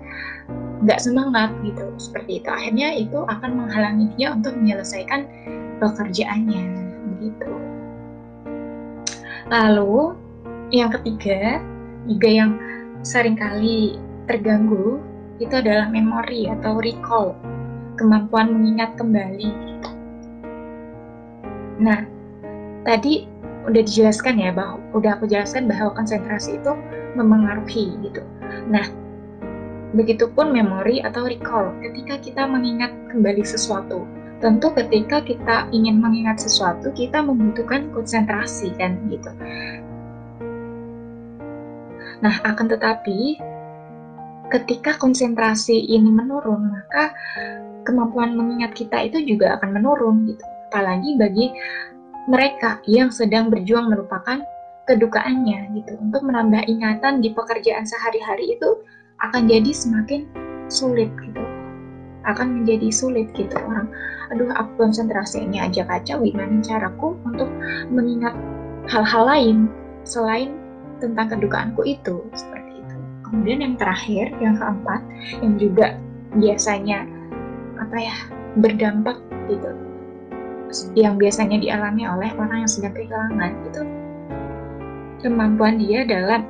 nggak 0.81 1.01
semangat 1.01 1.53
gitu 1.65 1.85
seperti 2.01 2.41
itu. 2.45 2.49
Akhirnya 2.49 2.89
itu 2.97 3.19
akan 3.25 3.51
menghalangi 3.65 4.09
dia 4.17 4.33
untuk 4.33 4.57
menyelesaikan 4.57 5.29
pekerjaannya. 5.81 6.65
Begitu. 7.17 7.51
Lalu 9.51 10.15
yang 10.71 10.91
ketiga, 10.95 11.59
juga 12.07 12.29
yang 12.31 12.51
sering 13.03 13.35
kali 13.35 13.99
terganggu 14.31 15.03
itu 15.43 15.55
adalah 15.57 15.91
memori 15.91 16.47
atau 16.47 16.79
recall, 16.79 17.35
kemampuan 17.99 18.55
mengingat 18.55 18.95
kembali. 18.95 19.51
Nah, 21.81 22.07
tadi 22.87 23.27
udah 23.67 23.83
dijelaskan 23.83 24.41
ya 24.41 24.51
bahwa 24.55 24.81
udah 24.97 25.19
aku 25.19 25.27
jelaskan 25.29 25.67
bahwa 25.69 25.97
konsentrasi 25.97 26.61
itu 26.61 26.73
memengaruhi 27.19 27.93
gitu. 28.05 28.23
Nah, 28.69 28.85
begitupun 29.97 30.55
memori 30.55 31.03
atau 31.03 31.27
recall 31.27 31.75
ketika 31.83 32.21
kita 32.21 32.43
mengingat 32.47 32.95
kembali 33.11 33.43
sesuatu. 33.43 34.07
Tentu 34.41 34.73
ketika 34.73 35.21
kita 35.21 35.69
ingin 35.69 36.01
mengingat 36.01 36.41
sesuatu, 36.41 36.89
kita 36.97 37.21
membutuhkan 37.21 37.93
konsentrasi 37.93 38.73
kan 38.81 38.97
gitu. 39.13 39.29
Nah, 42.21 42.35
akan 42.45 42.67
tetapi 42.69 43.41
ketika 44.53 44.99
konsentrasi 45.01 45.89
ini 45.89 46.13
menurun, 46.13 46.69
maka 46.69 47.17
kemampuan 47.89 48.37
mengingat 48.37 48.77
kita 48.77 49.09
itu 49.09 49.25
juga 49.25 49.57
akan 49.57 49.81
menurun 49.81 50.29
gitu. 50.29 50.45
Apalagi 50.71 51.17
bagi 51.17 51.47
mereka 52.29 52.79
yang 52.87 53.11
sedang 53.11 53.49
berjuang 53.49 53.91
merupakan 53.91 54.39
kedukaannya 54.85 55.73
gitu. 55.81 55.97
Untuk 55.99 56.23
menambah 56.23 56.67
ingatan 56.69 57.25
di 57.25 57.33
pekerjaan 57.33 57.89
sehari-hari 57.89 58.55
itu 58.59 58.85
akan 59.25 59.49
jadi 59.49 59.71
semakin 59.73 60.29
sulit 60.69 61.11
gitu. 61.25 61.43
Akan 62.29 62.63
menjadi 62.63 62.93
sulit 62.93 63.33
gitu 63.33 63.57
orang. 63.65 63.89
Aduh, 64.31 64.53
aku 64.53 64.87
konsentrasinya 64.87 65.67
aja 65.67 65.83
kacau, 65.89 66.21
gimana 66.23 66.61
caraku 66.63 67.17
untuk 67.27 67.49
mengingat 67.89 68.37
hal-hal 68.87 69.25
lain 69.27 69.59
selain 70.05 70.55
tentang 71.01 71.33
kedukaanku 71.33 71.83
itu 71.89 72.23
seperti 72.37 72.85
itu. 72.85 72.97
Kemudian 73.27 73.59
yang 73.65 73.75
terakhir, 73.81 74.31
yang 74.39 74.55
keempat, 74.61 75.01
yang 75.41 75.55
juga 75.57 75.87
biasanya 76.37 77.09
apa 77.81 77.97
ya 77.97 78.17
berdampak 78.61 79.17
gitu, 79.49 79.71
yang 80.95 81.19
biasanya 81.19 81.59
dialami 81.59 82.07
oleh 82.07 82.31
orang 82.37 82.67
yang 82.67 82.71
sedang 82.71 82.95
kehilangan 82.95 83.53
itu 83.67 83.83
kemampuan 85.25 85.77
dia 85.81 86.05
dalam 86.07 86.47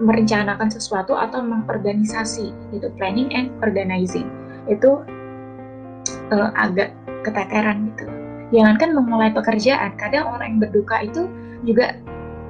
merencanakan 0.00 0.72
sesuatu 0.72 1.12
atau 1.12 1.44
mengorganisasi 1.44 2.52
itu 2.72 2.88
planning 2.96 3.28
and 3.36 3.52
organizing. 3.60 4.26
Itu 4.64 5.04
uh, 6.32 6.50
agak 6.56 6.96
keteteran 7.22 7.92
gitu. 7.92 8.08
Jangankan 8.50 8.96
memulai 8.96 9.30
pekerjaan 9.30 9.94
kadang 10.00 10.26
orang 10.26 10.56
yang 10.56 10.60
berduka 10.64 10.96
itu 11.04 11.22
juga 11.62 11.94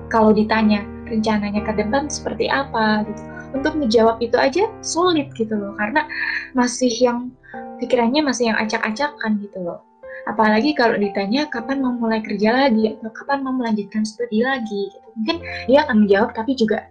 kalau 0.09 0.31
ditanya 0.31 0.87
rencananya 1.11 1.61
ke 1.67 1.73
depan 1.75 2.07
seperti 2.07 2.47
apa 2.47 3.05
gitu. 3.05 3.23
Untuk 3.51 3.75
menjawab 3.75 4.23
itu 4.23 4.39
aja 4.39 4.71
sulit 4.81 5.27
gitu 5.35 5.59
loh 5.59 5.75
karena 5.75 6.07
masih 6.55 6.91
yang 7.03 7.35
pikirannya 7.83 8.23
masih 8.23 8.55
yang 8.55 8.59
acak-acakan 8.63 9.43
gitu 9.43 9.59
loh. 9.59 9.83
Apalagi 10.31 10.77
kalau 10.79 10.95
ditanya 10.95 11.51
kapan 11.51 11.83
mau 11.83 11.97
mulai 11.97 12.23
kerja 12.23 12.55
lagi 12.55 12.95
atau 12.95 13.11
kapan 13.11 13.43
mau 13.43 13.57
melanjutkan 13.57 14.07
studi 14.07 14.47
lagi 14.47 14.93
gitu. 14.93 15.09
mungkin 15.19 15.37
dia 15.67 15.83
akan 15.83 16.07
menjawab 16.07 16.31
tapi 16.37 16.55
juga 16.55 16.87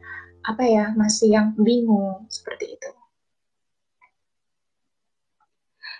apa 0.49 0.63
ya 0.65 0.85
masih 0.97 1.29
yang 1.35 1.53
bingung 1.61 2.25
seperti 2.27 2.73
itu 2.73 2.89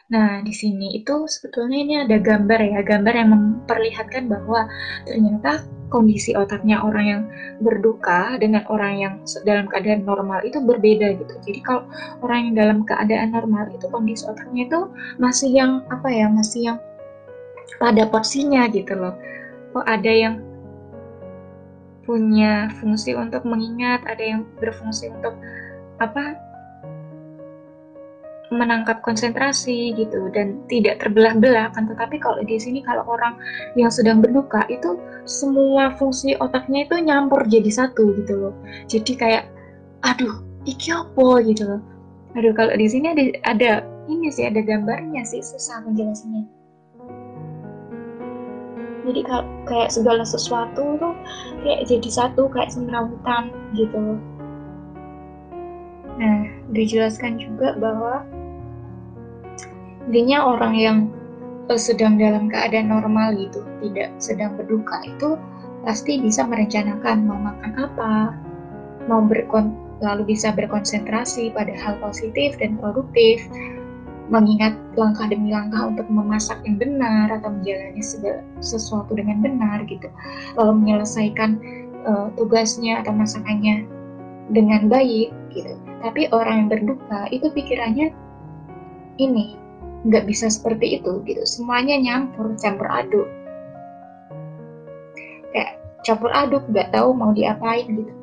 Nah, 0.10 0.42
di 0.42 0.50
sini 0.50 0.98
itu 0.98 1.30
sebetulnya 1.30 1.78
ini 1.78 1.94
ada 2.02 2.18
gambar 2.18 2.58
ya, 2.58 2.82
gambar 2.82 3.14
yang 3.14 3.30
memperlihatkan 3.30 4.26
bahwa 4.26 4.66
ternyata 5.06 5.62
kondisi 5.94 6.34
otaknya 6.34 6.82
orang 6.82 7.06
yang 7.06 7.22
berduka 7.62 8.38
dengan 8.42 8.66
orang 8.74 8.94
yang 8.98 9.14
dalam 9.46 9.70
keadaan 9.70 10.06
normal 10.06 10.42
itu 10.42 10.58
berbeda 10.62 11.14
gitu. 11.14 11.34
Jadi 11.46 11.60
kalau 11.62 11.86
orang 12.26 12.50
yang 12.50 12.54
dalam 12.58 12.80
keadaan 12.90 13.38
normal 13.38 13.70
itu 13.70 13.86
kondisi 13.90 14.26
otaknya 14.26 14.66
itu 14.66 14.80
masih 15.22 15.50
yang 15.54 15.86
apa 15.94 16.10
ya, 16.10 16.26
masih 16.26 16.74
yang 16.74 16.78
pada 17.78 18.10
porsinya 18.10 18.66
gitu 18.74 18.98
loh. 18.98 19.14
Oh, 19.78 19.86
ada 19.86 20.10
yang 20.10 20.42
punya 22.10 22.74
fungsi 22.82 23.14
untuk 23.14 23.46
mengingat, 23.46 24.02
ada 24.10 24.26
yang 24.26 24.42
berfungsi 24.58 25.14
untuk 25.14 25.38
apa 26.02 26.49
menangkap 28.50 29.06
konsentrasi 29.06 29.94
gitu 29.94 30.30
dan 30.34 30.62
tidak 30.70 31.02
terbelah-belah 31.02 31.70
kan. 31.74 31.86
Tetapi 31.86 32.18
kalau 32.18 32.42
di 32.42 32.58
sini 32.58 32.82
kalau 32.82 33.06
orang 33.06 33.38
yang 33.78 33.94
sedang 33.94 34.22
berduka 34.22 34.66
itu 34.70 34.98
semua 35.30 35.94
fungsi 35.98 36.34
otaknya 36.42 36.90
itu 36.90 36.98
nyampur 36.98 37.46
jadi 37.46 37.70
satu 37.70 38.14
gitu 38.18 38.34
loh. 38.50 38.54
Jadi 38.90 39.14
kayak 39.14 39.46
aduh 40.02 40.42
iki 40.66 40.90
apa? 40.90 41.46
gitu 41.46 41.64
loh. 41.66 41.82
Aduh 42.38 42.54
kalau 42.54 42.74
di 42.74 42.88
sini 42.90 43.14
ada 43.14 43.24
ada 43.46 43.72
ini 44.10 44.34
sih 44.34 44.50
ada 44.50 44.62
gambarnya 44.66 45.22
sih 45.26 45.42
susah 45.42 45.86
menjelaskannya. 45.86 46.46
Jadi 49.10 49.22
kalau 49.26 49.46
kayak 49.66 49.90
segala 49.90 50.22
sesuatu 50.22 50.98
tuh 51.02 51.16
kayak 51.66 51.90
jadi 51.90 52.10
satu 52.10 52.46
kayak 52.50 52.70
semrawutan 52.70 53.50
gitu 53.74 53.98
loh. 53.98 54.22
Nah, 56.20 56.52
dijelaskan 56.76 57.40
juga 57.40 57.80
bahwa 57.80 58.28
intinya 60.10 60.42
orang 60.58 60.74
yang 60.74 60.98
uh, 61.70 61.78
sedang 61.78 62.18
dalam 62.18 62.50
keadaan 62.50 62.90
normal 62.90 63.38
gitu, 63.38 63.62
tidak 63.86 64.10
sedang 64.18 64.58
berduka 64.58 65.06
itu 65.06 65.38
pasti 65.86 66.18
bisa 66.18 66.42
merencanakan 66.50 67.30
mau 67.30 67.38
makan 67.38 67.72
apa, 67.78 68.14
mau 69.06 69.22
berkon 69.22 69.78
lalu 70.02 70.34
bisa 70.34 70.50
berkonsentrasi 70.50 71.54
pada 71.54 71.78
hal 71.78 72.02
positif 72.02 72.58
dan 72.58 72.82
produktif, 72.82 73.46
mengingat 74.34 74.74
langkah 74.98 75.30
demi 75.30 75.54
langkah 75.54 75.94
untuk 75.94 76.10
memasak 76.10 76.58
yang 76.66 76.82
benar 76.82 77.30
atau 77.30 77.54
menjalani 77.54 78.02
sesuatu 78.66 79.14
dengan 79.14 79.46
benar 79.46 79.86
gitu, 79.86 80.10
lalu 80.58 80.74
menyelesaikan 80.84 81.62
uh, 82.10 82.34
tugasnya 82.34 83.06
atau 83.06 83.14
masakannya 83.14 83.86
dengan 84.50 84.90
baik 84.90 85.30
gitu. 85.54 85.78
Tapi 86.02 86.32
orang 86.34 86.66
yang 86.66 86.70
berduka 86.72 87.30
itu 87.30 87.46
pikirannya 87.54 88.10
ini 89.20 89.60
nggak 90.08 90.26
bisa 90.28 90.48
seperti 90.48 91.02
itu 91.02 91.20
gitu. 91.28 91.44
Semuanya 91.44 92.00
nyampur 92.00 92.56
campur 92.56 92.88
aduk. 92.88 93.28
Kayak 95.52 95.80
campur 96.08 96.32
aduk 96.32 96.64
nggak 96.72 96.92
tahu 96.96 97.12
mau 97.12 97.36
diapain 97.36 97.88
gitu. 97.88 98.14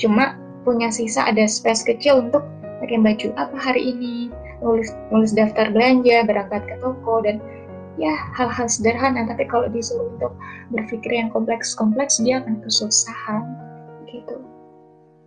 Cuma 0.00 0.36
punya 0.64 0.92
sisa 0.92 1.24
ada 1.24 1.48
space 1.48 1.84
kecil 1.88 2.28
untuk 2.28 2.44
pakai 2.84 3.00
baju 3.00 3.28
apa 3.40 3.56
hari 3.56 3.92
ini 3.96 4.28
nulis 4.60 4.92
nulis 5.08 5.32
daftar 5.32 5.72
belanja 5.72 6.28
berangkat 6.28 6.68
ke 6.68 6.76
toko 6.84 7.24
dan 7.24 7.40
ya 7.96 8.12
hal-hal 8.36 8.68
sederhana. 8.68 9.24
Tapi 9.24 9.48
kalau 9.48 9.72
disuruh 9.72 10.12
untuk 10.20 10.36
berpikir 10.72 11.16
yang 11.16 11.32
kompleks-kompleks 11.32 12.20
dia 12.20 12.44
akan 12.44 12.60
kesusahan 12.60 13.44
gitu. 14.12 14.36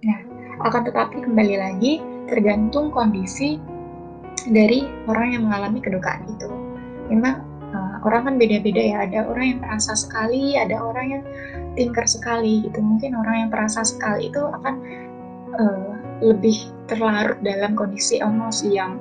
Nah 0.05 0.19
akan 0.62 0.86
tetapi 0.86 1.17
kembali 1.25 1.55
lagi 1.57 1.97
tergantung 2.29 2.93
kondisi 2.93 3.57
dari 4.49 4.88
orang 5.08 5.27
yang 5.36 5.43
mengalami 5.47 5.79
kedukaan 5.79 6.27
itu. 6.27 6.49
Memang 7.12 7.43
uh, 7.71 7.95
orang 8.03 8.27
kan 8.32 8.36
beda-beda 8.39 8.82
ya. 8.82 8.97
Ada 9.08 9.29
orang 9.29 9.45
yang 9.56 9.60
perasa 9.63 9.93
sekali, 9.95 10.56
ada 10.60 10.79
orang 10.79 11.06
yang 11.19 11.23
tingker 11.77 12.06
sekali 12.06 12.63
gitu. 12.65 12.79
Mungkin 12.79 13.15
orang 13.15 13.47
yang 13.47 13.49
perasa 13.49 13.86
sekali 13.86 14.29
itu 14.32 14.41
akan 14.41 14.75
uh, 15.58 15.93
lebih 16.23 16.71
terlarut 16.88 17.39
dalam 17.43 17.75
kondisi 17.75 18.19
emosi 18.23 18.75
yang 18.75 18.99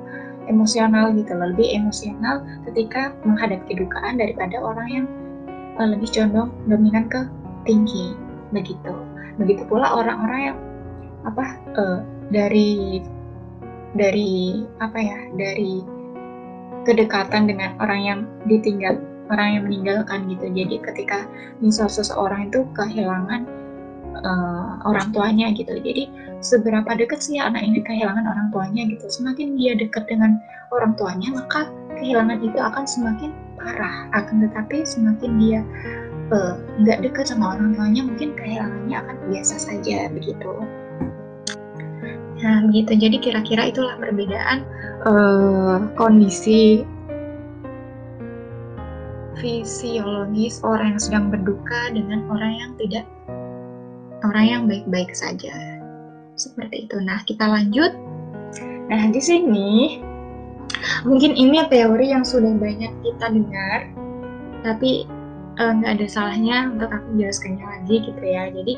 emosional 0.51 1.15
gitu 1.15 1.31
lebih 1.39 1.71
emosional 1.71 2.43
ketika 2.67 3.15
menghadapi 3.23 3.63
kedukaan 3.75 4.19
daripada 4.19 4.59
orang 4.59 4.87
yang 4.91 5.05
uh, 5.79 5.87
lebih 5.87 6.09
condong 6.11 6.51
dominan 6.67 7.07
ke 7.07 7.21
tinggi 7.63 8.11
begitu. 8.51 8.91
Begitu 9.39 9.63
pula 9.65 9.87
orang-orang 9.87 10.53
yang 10.53 10.57
apa 11.23 11.45
uh, 11.79 11.99
dari 12.29 12.99
dari 13.93 14.65
apa 14.81 14.97
ya 14.97 15.19
dari 15.37 15.85
kedekatan 16.83 17.47
dengan 17.47 17.77
orang 17.79 18.01
yang 18.03 18.19
ditinggal 18.49 18.99
orang 19.31 19.59
yang 19.59 19.63
meninggalkan 19.69 20.27
gitu. 20.27 20.45
Jadi 20.51 20.75
ketika 20.83 21.25
misal 21.63 21.87
seseorang 21.87 22.51
itu 22.51 22.67
kehilangan 22.75 23.47
uh, 24.19 24.83
orang 24.83 25.09
tuanya 25.15 25.53
gitu. 25.55 25.79
Jadi 25.79 26.11
seberapa 26.43 26.91
dekat 26.93 27.23
sih 27.23 27.39
anak 27.39 27.63
ini 27.63 27.79
kehilangan 27.81 28.25
orang 28.27 28.47
tuanya 28.51 28.83
gitu? 28.89 29.05
Semakin 29.07 29.55
dia 29.55 29.73
dekat 29.79 30.09
dengan 30.11 30.37
orang 30.75 30.93
tuanya 30.99 31.31
maka 31.31 31.71
kehilangan 31.95 32.43
itu 32.43 32.59
akan 32.59 32.83
semakin 32.83 33.31
parah. 33.55 34.11
Akan 34.11 34.43
tetapi 34.43 34.83
semakin 34.83 35.31
dia 35.39 35.61
eh, 36.35 36.53
nggak 36.83 36.97
uh, 36.99 37.03
dekat 37.07 37.25
sama 37.31 37.55
orang 37.55 37.79
tuanya 37.79 38.01
mungkin 38.03 38.35
kehilangannya 38.35 38.97
akan 38.99 39.17
biasa 39.31 39.55
saja 39.55 40.11
begitu 40.11 40.51
Nah, 42.43 42.67
begitu. 42.67 42.91
Jadi 42.99 43.17
kira-kira 43.23 43.71
itulah 43.71 43.95
perbedaan 43.95 44.67
uh, 45.07 45.87
kondisi 45.95 46.83
fisiologis 49.39 50.61
orang 50.61 50.95
yang 50.95 51.01
sedang 51.01 51.25
berduka 51.31 51.89
dengan 51.91 52.23
orang 52.29 52.53
yang 52.53 52.71
tidak 52.77 53.05
orang 54.27 54.45
yang 54.45 54.63
baik-baik 54.67 55.15
saja. 55.15 55.55
Seperti 56.35 56.87
itu. 56.87 56.99
Nah, 56.99 57.23
kita 57.23 57.47
lanjut. 57.47 57.95
Nah, 58.91 59.07
di 59.09 59.21
sini 59.23 60.03
mungkin 61.07 61.39
ini 61.39 61.63
teori 61.71 62.11
yang 62.11 62.27
sudah 62.27 62.51
banyak 62.59 62.91
kita 63.03 63.25
dengar, 63.31 63.87
tapi 64.67 65.07
eh, 65.59 65.71
nggak 65.79 65.91
uh, 65.91 65.95
ada 65.95 66.07
salahnya 66.11 66.57
untuk 66.75 66.91
aku 66.91 67.07
jelaskannya 67.15 67.63
lagi 67.63 67.95
gitu 68.03 68.23
ya. 68.23 68.51
Jadi 68.51 68.73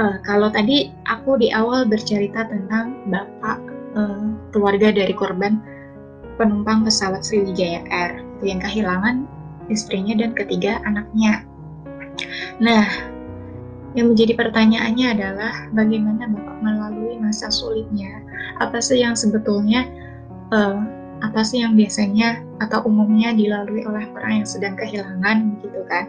uh, 0.00 0.16
kalau 0.24 0.48
tadi 0.48 0.88
aku 1.04 1.36
di 1.36 1.52
awal 1.52 1.84
bercerita 1.84 2.48
tentang 2.48 2.96
bapak 3.12 3.60
uh, 3.94 4.32
keluarga 4.50 4.88
dari 4.90 5.12
korban 5.12 5.60
penumpang 6.40 6.88
pesawat 6.88 7.20
Sriwijaya 7.20 7.84
Air 7.92 8.24
yang 8.40 8.64
kehilangan 8.64 9.28
istrinya 9.68 10.16
dan 10.16 10.32
ketiga 10.32 10.80
anaknya. 10.88 11.44
Nah, 12.58 12.88
yang 13.92 14.16
menjadi 14.16 14.34
pertanyaannya 14.40 15.06
adalah 15.20 15.52
bagaimana 15.76 16.32
bapak 16.32 16.58
melalui 16.64 17.20
masa 17.20 17.52
sulitnya? 17.52 18.24
Apa 18.58 18.80
sih 18.80 19.04
yang 19.04 19.12
sebetulnya 19.12 19.84
uh, 20.50 20.80
apa 21.20 21.44
sih 21.44 21.60
yang 21.60 21.76
biasanya 21.76 22.40
atau 22.64 22.80
umumnya 22.88 23.36
dilalui 23.36 23.84
oleh 23.84 24.08
orang 24.16 24.42
yang 24.42 24.48
sedang 24.48 24.74
kehilangan 24.80 25.60
gitu 25.60 25.84
kan? 25.92 26.08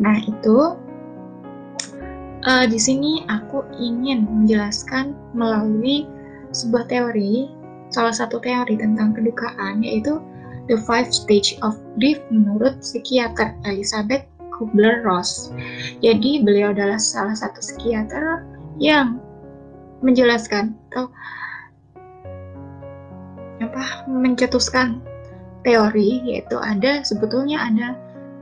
Nah 0.00 0.16
itu 0.24 0.78
uh, 2.46 2.64
di 2.68 2.78
sini 2.78 3.24
aku 3.26 3.64
ingin 3.78 4.28
menjelaskan 4.28 5.16
melalui 5.34 6.06
sebuah 6.54 6.86
teori, 6.86 7.48
salah 7.90 8.14
satu 8.14 8.38
teori 8.38 8.78
tentang 8.78 9.16
kedukaan, 9.16 9.82
yaitu 9.82 10.20
The 10.68 10.76
Five 10.84 11.10
Stage 11.10 11.56
of 11.64 11.80
Grief 11.96 12.20
menurut 12.28 12.84
psikiater 12.84 13.56
Elizabeth 13.64 14.28
Kubler-Ross. 14.52 15.54
Jadi 16.04 16.44
beliau 16.44 16.76
adalah 16.76 17.00
salah 17.00 17.34
satu 17.34 17.62
psikiater 17.62 18.44
yang 18.76 19.22
menjelaskan 20.04 20.78
atau 20.92 21.10
apa 23.58 24.06
mencetuskan 24.06 25.02
teori 25.66 26.22
yaitu 26.22 26.54
ada 26.62 27.02
sebetulnya 27.02 27.58
ada 27.58 27.98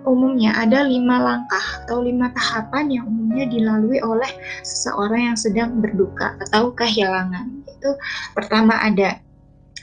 umumnya 0.07 0.55
ada 0.55 0.87
lima 0.87 1.19
langkah 1.19 1.66
atau 1.83 2.01
lima 2.01 2.31
tahapan 2.33 2.87
yang 2.88 3.05
umumnya 3.11 3.51
dilalui 3.51 3.99
oleh 4.01 4.31
seseorang 4.62 5.35
yang 5.35 5.38
sedang 5.38 5.83
berduka 5.83 6.38
atau 6.49 6.71
kehilangan. 6.73 7.66
Itu 7.66 7.99
pertama 8.33 8.79
ada 8.79 9.19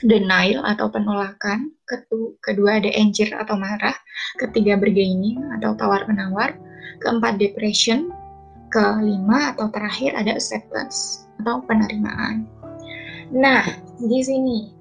denial 0.00 0.64
atau 0.64 0.88
penolakan, 0.88 1.70
kedua 2.40 2.80
ada 2.80 2.90
anger 2.96 3.36
atau 3.36 3.54
marah, 3.54 3.94
ketiga 4.40 4.80
bargaining 4.80 5.38
atau 5.60 5.76
tawar 5.76 6.08
menawar, 6.08 6.56
keempat 7.04 7.36
depression, 7.36 8.08
kelima 8.72 9.54
atau 9.54 9.70
terakhir 9.70 10.16
ada 10.16 10.34
acceptance 10.34 11.28
atau 11.44 11.62
penerimaan. 11.68 12.48
Nah, 13.32 13.64
di 14.00 14.20
sini 14.24 14.72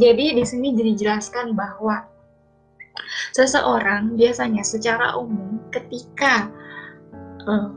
jadi 0.00 0.32
di 0.32 0.44
sini 0.44 0.72
dijelaskan 0.72 1.52
bahwa 1.52 2.08
seseorang 3.32 4.14
biasanya 4.16 4.62
secara 4.62 5.16
umum 5.16 5.60
ketika 5.72 6.48
uh, 7.48 7.72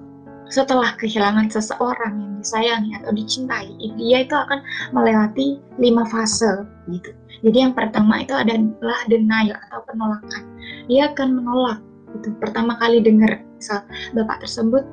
setelah 0.52 0.94
kehilangan 1.02 1.50
seseorang 1.50 2.22
yang 2.22 2.34
disayangi 2.38 2.92
atau 3.02 3.12
dicintai, 3.18 3.74
dia 3.98 4.22
itu 4.22 4.36
akan 4.38 4.62
melewati 4.94 5.58
lima 5.82 6.06
fase 6.06 6.70
gitu. 6.94 7.10
Jadi 7.42 7.58
yang 7.66 7.74
pertama 7.74 8.22
itu 8.22 8.34
adalah 8.34 9.00
denial 9.10 9.58
atau 9.70 9.82
penolakan. 9.90 10.44
Dia 10.86 11.10
akan 11.14 11.42
menolak 11.42 11.80
itu 12.16 12.32
pertama 12.40 12.80
kali 12.80 13.04
dengar 13.04 13.44
misal 13.60 13.84
bapak 14.16 14.48
tersebut 14.48 14.88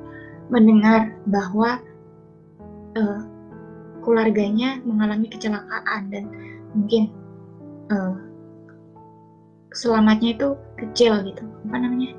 mendengar 0.51 1.15
bahwa 1.31 1.79
uh, 2.99 3.21
keluarganya 4.03 4.83
mengalami 4.83 5.31
kecelakaan 5.31 6.11
dan 6.11 6.27
mungkin 6.75 7.07
uh, 7.89 8.19
selamatnya 9.73 10.37
itu 10.37 10.47
kecil 10.77 11.19
gitu. 11.25 11.43
Apa 11.69 11.77
namanya? 11.81 12.13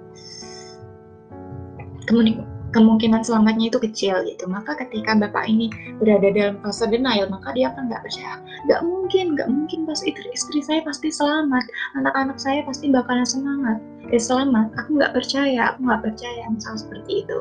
Kemungkinan 2.75 3.23
selamatnya 3.23 3.71
itu 3.71 3.79
kecil 3.79 4.27
gitu. 4.27 4.45
Maka 4.51 4.75
ketika 4.75 5.15
bapak 5.15 5.47
ini 5.47 5.71
berada 6.03 6.27
dalam 6.35 6.59
fase 6.61 6.91
denial 6.91 7.31
maka 7.31 7.55
dia 7.55 7.71
akan 7.71 7.87
nggak 7.87 8.03
percaya. 8.03 8.35
Nggak 8.67 8.81
mungkin 8.83 9.25
nggak 9.39 9.49
mungkin 9.49 9.79
pas 9.87 10.03
istri 10.03 10.29
istri 10.35 10.59
saya 10.61 10.83
pasti 10.83 11.09
selamat. 11.15 11.65
Anak-anak 12.03 12.37
saya 12.43 12.67
pasti 12.67 12.91
bakalan 12.91 13.25
semangat. 13.25 13.79
Eh 14.11 14.19
selamat. 14.19 14.75
Aku 14.85 14.99
nggak 14.99 15.15
percaya 15.15 15.71
aku 15.71 15.87
nggak 15.87 16.03
percaya 16.03 16.43
misal 16.51 16.75
seperti 16.75 17.23
itu. 17.23 17.39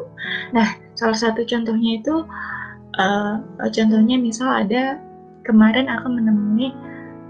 Nah 0.54 0.78
salah 0.94 1.18
satu 1.18 1.42
contohnya 1.50 1.98
itu 1.98 2.16
uh, 3.02 3.42
contohnya 3.74 4.16
misal 4.22 4.54
ada 4.54 5.02
kemarin 5.44 5.90
aku 5.90 6.08
menemui 6.14 6.72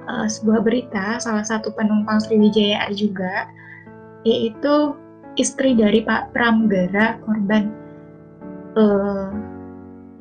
uh, 0.08 0.28
sebuah 0.28 0.63
berita 0.63 1.20
salah 1.20 1.46
satu 1.46 1.72
penumpang 1.76 2.20
Sriwijaya 2.22 2.88
Air 2.88 2.94
juga 2.96 3.48
yaitu 4.24 4.96
istri 5.36 5.76
dari 5.76 6.04
Pak 6.06 6.32
Pramugara 6.32 7.20
korban 7.28 7.74
uh, 8.80 9.30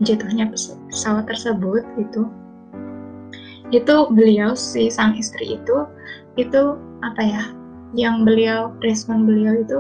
jatuhnya 0.03 0.51
pesawat 0.51 1.31
tersebut 1.31 1.85
itu 2.01 2.27
itu 3.73 3.95
beliau 4.13 4.53
si 4.53 4.93
sang 4.93 5.17
istri 5.17 5.57
itu 5.57 5.89
itu 6.37 6.77
apa 7.01 7.23
ya 7.23 7.45
yang 7.97 8.25
beliau 8.25 8.73
respon 8.85 9.25
beliau 9.25 9.65
itu 9.65 9.79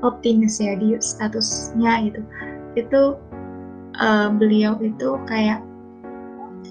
optimis 0.00 0.60
ya 0.60 0.76
di 0.76 0.96
statusnya 1.00 2.12
itu 2.12 2.20
itu 2.76 3.16
uh, 4.00 4.28
beliau 4.32 4.76
itu 4.80 5.16
kayak 5.28 5.60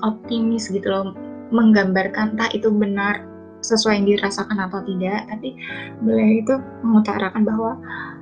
optimis 0.02 0.70
gitu 0.70 0.86
loh 0.90 1.14
menggambarkan 1.50 2.38
entah 2.38 2.50
itu 2.54 2.70
benar 2.70 3.26
sesuai 3.60 4.00
yang 4.00 4.08
dirasakan 4.16 4.56
atau 4.56 4.80
tidak 4.88 5.28
tapi 5.28 5.52
beliau 6.00 6.32
itu 6.40 6.54
mengutarakan 6.80 7.44
bahwa 7.44 7.76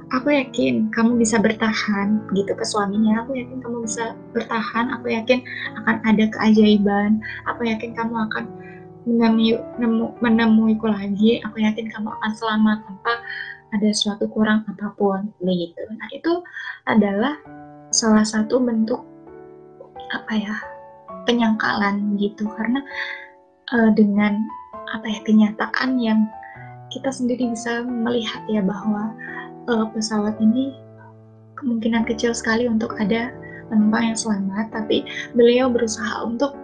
aku 0.10 0.34
yakin 0.34 0.90
kamu 0.90 1.20
bisa 1.22 1.38
bertahan 1.38 2.24
gitu 2.34 2.56
ke 2.58 2.66
suaminya. 2.66 3.22
Aku 3.22 3.38
yakin 3.38 3.60
kamu 3.62 3.86
bisa 3.86 4.18
bertahan 4.34 4.90
aku 4.98 5.14
yakin 5.14 5.44
akan 5.84 5.96
ada 6.08 6.26
keajaiban 6.32 7.22
aku 7.46 7.68
yakin 7.68 7.94
kamu 7.94 8.16
akan 8.32 8.46
menemui 9.08 9.56
nemu, 9.80 10.20
menemuiku 10.20 10.92
lagi 10.92 11.40
aku 11.48 11.64
yakin 11.64 11.88
kamu 11.88 12.12
akan 12.12 12.32
selamat 12.36 12.78
tanpa 12.84 13.14
ada 13.72 13.90
suatu 13.96 14.28
kurang 14.28 14.68
apa 14.68 14.92
pun 15.00 15.32
begitu 15.40 15.80
nah 15.96 16.08
itu 16.12 16.44
adalah 16.84 17.40
salah 17.96 18.28
satu 18.28 18.60
bentuk 18.60 19.00
apa 20.12 20.34
ya 20.36 20.56
penyangkalan 21.28 22.16
gitu. 22.18 22.48
Karena 22.56 22.80
uh, 23.76 23.92
dengan 23.94 24.40
apa 24.96 25.06
ya 25.06 25.20
kenyataan 25.28 26.00
yang 26.00 26.20
kita 26.88 27.12
sendiri 27.12 27.52
bisa 27.52 27.84
melihat 27.84 28.40
ya 28.48 28.64
bahwa 28.64 29.12
uh, 29.68 29.86
pesawat 29.92 30.40
ini 30.40 30.72
kemungkinan 31.60 32.08
kecil 32.08 32.32
sekali 32.32 32.72
untuk 32.72 32.96
ada 32.96 33.36
penumpang 33.68 34.14
yang 34.14 34.18
selamat 34.18 34.72
tapi 34.72 35.04
beliau 35.36 35.68
berusaha 35.68 36.24
untuk 36.24 36.56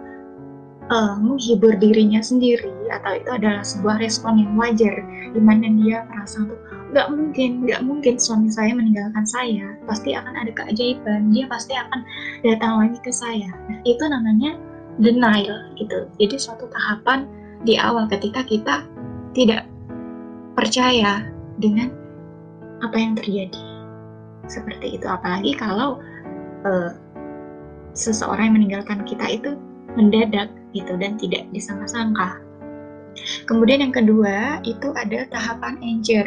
uh, 0.88 1.16
menghibur 1.20 1.76
dirinya 1.76 2.24
sendiri 2.24 2.72
atau 2.88 3.20
itu 3.20 3.30
adalah 3.30 3.60
sebuah 3.60 4.00
respon 4.00 4.40
yang 4.40 4.52
wajar 4.56 4.94
di 5.32 5.40
mana 5.40 5.68
dia 5.80 6.08
merasa 6.08 6.44
untuk 6.44 6.60
nggak 6.94 7.10
mungkin 7.10 7.50
nggak 7.66 7.82
mungkin 7.82 8.14
suami 8.16 8.48
saya 8.48 8.70
meninggalkan 8.70 9.26
saya. 9.26 9.74
Pasti 9.84 10.14
akan 10.14 10.34
ada 10.46 10.52
keajaiban. 10.54 11.34
Dia 11.34 11.50
pasti 11.50 11.74
akan 11.74 12.00
datang 12.44 12.84
lagi 12.84 12.98
ke 13.00 13.10
saya. 13.10 13.48
Nah, 13.48 13.80
itu 13.88 14.04
namanya 14.04 14.60
denial 15.00 15.72
gitu. 15.80 16.06
Jadi 16.20 16.36
suatu 16.36 16.68
tahapan 16.70 17.26
di 17.64 17.80
awal 17.80 18.06
ketika 18.06 18.44
kita 18.44 18.84
tidak 19.32 19.64
percaya 20.54 21.26
dengan 21.58 21.90
apa 22.84 22.96
yang 23.00 23.16
terjadi. 23.16 23.64
Seperti 24.46 25.00
itu. 25.00 25.06
Apalagi 25.08 25.56
kalau 25.56 25.98
uh, 26.68 26.92
seseorang 27.96 28.52
yang 28.52 28.56
meninggalkan 28.60 29.02
kita 29.08 29.24
itu 29.40 29.56
mendadak 29.96 30.52
gitu 30.76 30.94
dan 31.00 31.16
tidak 31.16 31.48
disangka-sangka. 31.50 32.38
Kemudian 33.48 33.80
yang 33.88 33.94
kedua 33.94 34.60
itu 34.66 34.92
ada 34.92 35.24
tahapan 35.32 35.80
anger. 35.80 36.26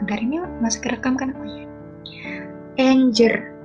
Bentar 0.00 0.20
ini 0.20 0.36
masih 0.60 0.80
kerekam 0.84 1.16
kan? 1.16 1.32
Oh 1.36 1.48
ya 1.48 1.60
anger 2.80 3.59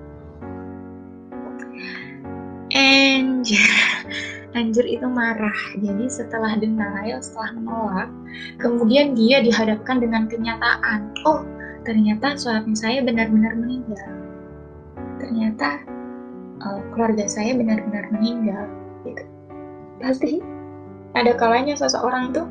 anger 2.76 3.72
anger 4.60 4.86
itu 4.88 5.08
marah. 5.08 5.60
Jadi 5.80 6.12
setelah 6.12 6.56
denial 6.60 7.20
setelah 7.24 7.56
menolak 7.56 8.10
kemudian 8.60 9.16
dia 9.16 9.40
dihadapkan 9.40 10.04
dengan 10.04 10.28
kenyataan 10.28 11.16
oh 11.28 11.44
ternyata 11.88 12.36
suami 12.36 12.76
saya 12.76 13.00
benar-benar 13.04 13.56
meninggal. 13.56 14.12
Ternyata 15.20 15.84
uh, 16.64 16.80
keluarga 16.92 17.28
saya 17.28 17.56
benar-benar 17.56 18.12
meninggal. 18.12 18.68
Gitu. 19.08 19.24
Pasti 20.04 20.44
ada 21.16 21.32
kalanya 21.36 21.80
seseorang 21.80 22.36
itu 22.36 22.44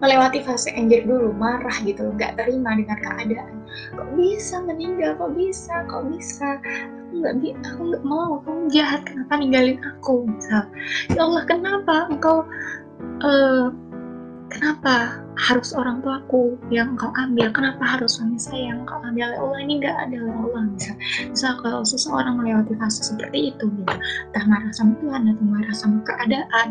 melewati 0.00 0.40
fase 0.40 0.72
anger 0.72 1.04
dulu 1.04 1.36
marah 1.36 1.76
gitu 1.84 2.08
nggak 2.16 2.40
terima 2.40 2.76
dengan 2.76 2.98
keadaan. 3.00 3.54
Kok 3.96 4.08
bisa 4.16 4.64
meninggal? 4.64 5.16
Kok 5.20 5.36
bisa? 5.36 5.84
Kok 5.86 6.08
bisa 6.08 6.56
nggak 7.10 7.34
bi 7.42 7.48
aku 7.66 7.80
nggak 7.90 8.04
mau 8.06 8.38
kamu 8.46 8.62
jahat 8.70 9.00
kenapa 9.02 9.32
ninggalin 9.38 9.78
aku 9.82 10.26
misal. 10.26 10.64
Ya 11.12 11.20
Allah 11.26 11.42
kenapa 11.44 11.94
engkau 12.10 12.46
uh, 13.22 13.66
kenapa 14.50 15.22
harus 15.38 15.72
orang 15.72 16.02
tuaku 16.04 16.58
yang 16.68 16.94
engkau 16.94 17.08
ambil? 17.16 17.48
Kenapa 17.54 17.82
harus 17.96 18.18
suami 18.18 18.36
saya 18.36 18.74
yang 18.74 18.84
engkau 18.84 18.98
ambil? 19.00 19.30
Ya 19.32 19.38
Allah 19.38 19.58
ini 19.62 19.72
nggak 19.80 19.96
ada 19.96 20.16
ya 20.18 20.34
Allah 20.34 20.62
misal. 20.68 20.94
Misal 21.30 21.52
kalau 21.62 21.80
seseorang 21.86 22.34
melewati 22.36 22.74
fase 22.76 23.00
seperti 23.06 23.54
itu 23.54 23.64
gitu. 23.70 23.94
Entah 24.30 24.44
marah 24.50 24.72
sama 24.74 24.92
Tuhan 25.00 25.22
atau 25.32 25.44
marah 25.46 25.76
sama 25.76 25.98
keadaan 26.04 26.68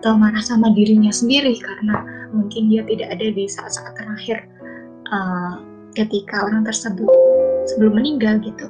atau 0.00 0.12
marah 0.16 0.42
sama 0.42 0.72
dirinya 0.72 1.12
sendiri 1.12 1.58
karena 1.60 2.02
mungkin 2.32 2.72
dia 2.72 2.82
tidak 2.88 3.08
ada 3.18 3.26
di 3.28 3.44
saat-saat 3.44 3.92
terakhir 3.98 4.38
uh, 5.12 5.60
ketika 5.92 6.48
orang 6.48 6.64
tersebut 6.64 7.10
sebelum 7.68 8.00
meninggal 8.00 8.40
gitu. 8.40 8.66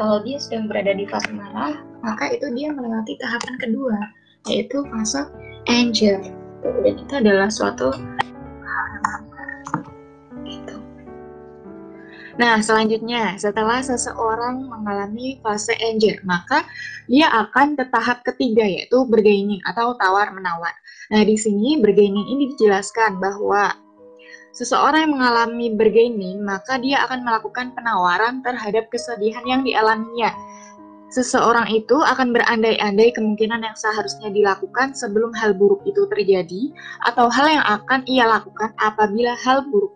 Kalau 0.00 0.16
dia 0.24 0.40
sedang 0.40 0.64
berada 0.64 0.96
di 0.96 1.04
fase 1.04 1.28
marah, 1.28 1.76
maka 2.00 2.32
itu 2.32 2.48
dia 2.56 2.72
melewati 2.72 3.20
tahapan 3.20 3.54
kedua, 3.60 4.00
yaitu 4.48 4.80
fase 4.88 5.28
anger. 5.68 6.24
Dan 6.64 6.94
itu 6.96 7.12
adalah 7.20 7.52
suatu 7.52 7.92
gitu. 10.48 10.80
Nah, 12.40 12.64
selanjutnya, 12.64 13.36
setelah 13.36 13.84
seseorang 13.84 14.72
mengalami 14.72 15.36
fase 15.44 15.76
anger, 15.76 16.16
maka 16.24 16.64
dia 17.04 17.28
akan 17.28 17.76
ke 17.76 17.84
tahap 17.92 18.24
ketiga, 18.24 18.64
yaitu 18.64 19.04
bergaining 19.04 19.60
atau 19.68 19.92
tawar-menawar. 20.00 20.72
Nah, 21.12 21.28
di 21.28 21.36
sini 21.36 21.76
bargaining 21.76 22.24
ini 22.24 22.56
dijelaskan 22.56 23.20
bahwa 23.20 23.76
seseorang 24.54 25.08
yang 25.08 25.14
mengalami 25.18 25.66
bargaining, 25.74 26.42
maka 26.42 26.78
dia 26.78 27.02
akan 27.06 27.22
melakukan 27.22 27.72
penawaran 27.74 28.42
terhadap 28.42 28.90
kesedihan 28.90 29.42
yang 29.46 29.62
dialaminya. 29.62 30.32
seseorang 31.10 31.66
itu 31.74 31.98
akan 31.98 32.30
berandai-andai 32.30 33.10
kemungkinan 33.10 33.66
yang 33.66 33.74
seharusnya 33.74 34.30
dilakukan 34.30 34.94
sebelum 34.94 35.34
hal 35.34 35.58
buruk 35.58 35.82
itu 35.82 36.06
terjadi 36.06 36.70
atau 37.02 37.26
hal 37.26 37.50
yang 37.50 37.66
akan 37.66 38.06
ia 38.06 38.30
lakukan 38.30 38.70
apabila 38.78 39.34
hal 39.42 39.66
buruk 39.74 39.90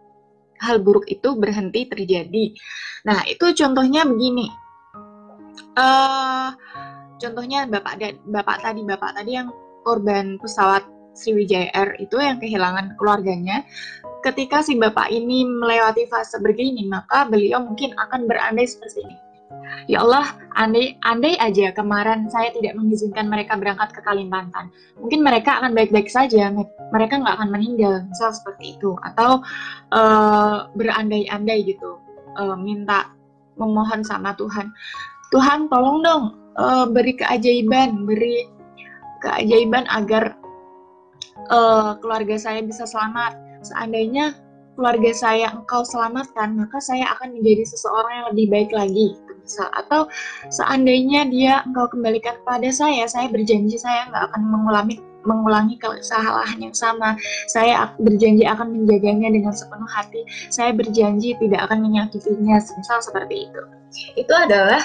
hal 0.59 0.83
buruk 0.83 1.07
itu 1.07 1.38
berhenti 1.38 1.87
terjadi. 1.87 2.57
Nah, 3.07 3.23
itu 3.31 3.53
contohnya 3.55 4.03
begini. 4.03 4.51
Uh, 5.79 6.51
contohnya 7.19 7.67
bapak 7.67 8.19
bapak 8.27 8.59
tadi 8.62 8.81
bapak 8.83 9.11
tadi 9.14 9.31
yang 9.38 9.55
korban 9.87 10.38
pesawat 10.38 10.83
Sriwijaya 11.14 11.71
Air 11.71 11.95
itu 12.03 12.19
yang 12.19 12.43
kehilangan 12.43 12.99
keluarganya 12.99 13.62
ketika 14.25 14.65
si 14.65 14.81
bapak 14.81 15.13
ini 15.13 15.45
melewati 15.45 16.09
fase 16.09 16.41
begini 16.41 16.89
maka 16.89 17.29
beliau 17.29 17.61
mungkin 17.61 17.93
akan 18.01 18.25
berandai 18.25 18.65
seperti 18.65 19.05
ini. 19.05 19.17
Ya 19.85 20.01
Allah, 20.01 20.35
andai, 20.57 20.97
andai 21.05 21.37
aja 21.37 21.71
kemarin 21.77 22.27
saya 22.33 22.49
tidak 22.57 22.75
mengizinkan 22.75 23.29
mereka 23.29 23.55
berangkat 23.55 23.93
ke 23.93 24.01
Kalimantan, 24.01 24.73
mungkin 24.97 25.21
mereka 25.21 25.61
akan 25.61 25.77
baik-baik 25.77 26.09
saja, 26.09 26.51
mereka 26.91 27.21
nggak 27.21 27.37
akan 27.39 27.51
meninggal, 27.53 28.03
misal 28.09 28.33
seperti 28.33 28.81
itu, 28.81 28.97
atau 29.05 29.45
uh, 29.93 30.67
berandai-andai 30.75 31.69
gitu, 31.69 32.01
uh, 32.41 32.57
minta 32.57 33.13
memohon 33.61 34.03
sama 34.03 34.33
Tuhan, 34.35 34.73
Tuhan 35.31 35.69
tolong 35.69 36.01
dong 36.03 36.25
uh, 36.57 36.89
beri 36.89 37.15
keajaiban, 37.15 38.09
beri 38.09 38.49
keajaiban 39.23 39.85
agar 39.93 40.35
uh, 41.53 41.97
keluarga 42.01 42.41
saya 42.41 42.65
bisa 42.65 42.89
selamat. 42.89 43.44
Seandainya 43.64 44.37
keluarga 44.74 45.11
saya 45.14 45.55
engkau 45.55 45.87
selamatkan, 45.87 46.59
maka 46.59 46.83
saya 46.83 47.09
akan 47.16 47.38
menjadi 47.38 47.64
seseorang 47.64 48.12
yang 48.12 48.27
lebih 48.35 48.46
baik 48.50 48.70
lagi. 48.74 49.16
Misal 49.44 49.68
atau 49.77 50.09
seandainya 50.48 51.29
dia 51.29 51.61
engkau 51.68 51.85
kembalikan 51.92 52.40
kepada 52.40 52.64
saya 52.72 53.05
saya 53.05 53.29
berjanji 53.29 53.77
saya 53.77 54.09
nggak 54.09 54.33
akan 54.33 54.42
mengulangi 54.48 54.96
mengulangi 55.24 55.77
kesalahan 55.81 56.61
yang 56.61 56.77
sama. 56.77 57.16
Saya 57.48 57.92
berjanji 58.00 58.44
akan 58.44 58.72
menjaganya 58.72 59.33
dengan 59.33 59.53
sepenuh 59.53 59.88
hati. 59.88 60.20
Saya 60.53 60.72
berjanji 60.77 61.37
tidak 61.40 61.64
akan 61.68 61.81
menyakitinya 61.85 62.61
misal 62.61 62.98
seperti 63.00 63.48
itu. 63.48 63.62
Itu 64.20 64.33
adalah 64.33 64.81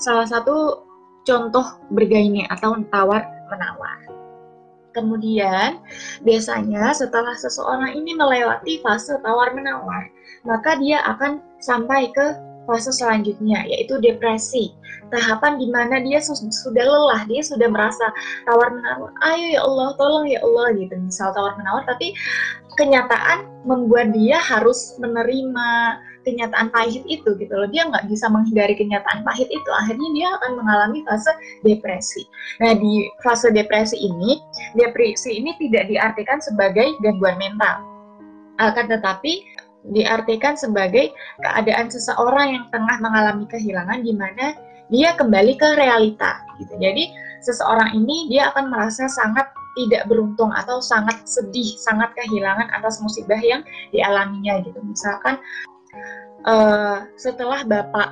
salah 0.00 0.28
satu 0.28 0.84
contoh 1.24 1.64
bergaini 1.92 2.48
atau 2.48 2.76
tawar 2.88 3.24
menawar 3.52 4.19
Kemudian, 4.90 5.78
biasanya 6.26 6.90
setelah 6.90 7.34
seseorang 7.38 7.94
ini 7.94 8.18
melewati 8.18 8.82
fase 8.82 9.14
tawar-menawar, 9.22 10.10
maka 10.42 10.74
dia 10.82 10.98
akan 11.06 11.38
sampai 11.62 12.10
ke 12.10 12.26
fase 12.68 12.90
selanjutnya 12.94 13.66
yaitu 13.66 13.98
depresi. 14.02 14.74
Tahapan 15.10 15.58
di 15.58 15.66
mana 15.70 15.98
dia 16.02 16.22
sudah 16.22 16.86
lelah, 16.86 17.26
dia 17.26 17.42
sudah 17.42 17.66
merasa 17.66 18.06
tawar 18.46 18.70
menawar, 18.70 19.10
ayo 19.34 19.46
ya 19.58 19.60
Allah, 19.66 19.88
tolong 19.98 20.26
ya 20.30 20.38
Allah 20.42 20.74
gitu. 20.78 20.94
Misal 21.02 21.34
tawar 21.34 21.58
menawar 21.58 21.82
tapi 21.86 22.14
kenyataan 22.78 23.46
membuat 23.66 24.14
dia 24.14 24.38
harus 24.38 24.94
menerima 25.02 25.98
kenyataan 26.22 26.68
pahit 26.72 27.02
itu 27.08 27.36
gitu 27.36 27.52
loh. 27.52 27.68
Dia 27.68 27.88
nggak 27.88 28.08
bisa 28.08 28.28
menghindari 28.28 28.74
kenyataan 28.76 29.24
pahit 29.24 29.48
itu. 29.48 29.70
Akhirnya 29.84 30.08
dia 30.16 30.28
akan 30.40 30.50
mengalami 30.60 31.00
fase 31.04 31.32
depresi. 31.64 32.26
Nah, 32.60 32.76
di 32.76 33.08
fase 33.24 33.48
depresi 33.52 33.96
ini, 33.98 34.40
depresi 34.76 35.40
ini 35.40 35.56
tidak 35.58 35.88
diartikan 35.88 36.38
sebagai 36.40 36.92
gangguan 37.00 37.36
mental. 37.40 37.84
Akan 38.60 38.92
tetapi 38.92 39.44
diartikan 39.88 40.60
sebagai 40.60 41.12
keadaan 41.40 41.88
seseorang 41.88 42.52
yang 42.52 42.64
tengah 42.68 43.00
mengalami 43.00 43.48
kehilangan 43.48 44.04
di 44.04 44.12
mana 44.12 44.52
dia 44.92 45.16
kembali 45.16 45.56
ke 45.56 45.68
realita 45.80 46.44
gitu. 46.60 46.76
Jadi 46.76 47.08
seseorang 47.40 47.96
ini 47.96 48.28
dia 48.28 48.52
akan 48.52 48.68
merasa 48.68 49.08
sangat 49.08 49.48
tidak 49.78 50.04
beruntung 50.10 50.50
atau 50.50 50.82
sangat 50.82 51.24
sedih, 51.24 51.78
sangat 51.78 52.10
kehilangan 52.18 52.68
atas 52.74 52.98
musibah 53.00 53.38
yang 53.38 53.62
dialaminya 53.94 54.60
gitu. 54.66 54.76
Misalkan 54.82 55.38
uh, 56.46 57.06
setelah 57.16 57.62
bapak 57.64 58.08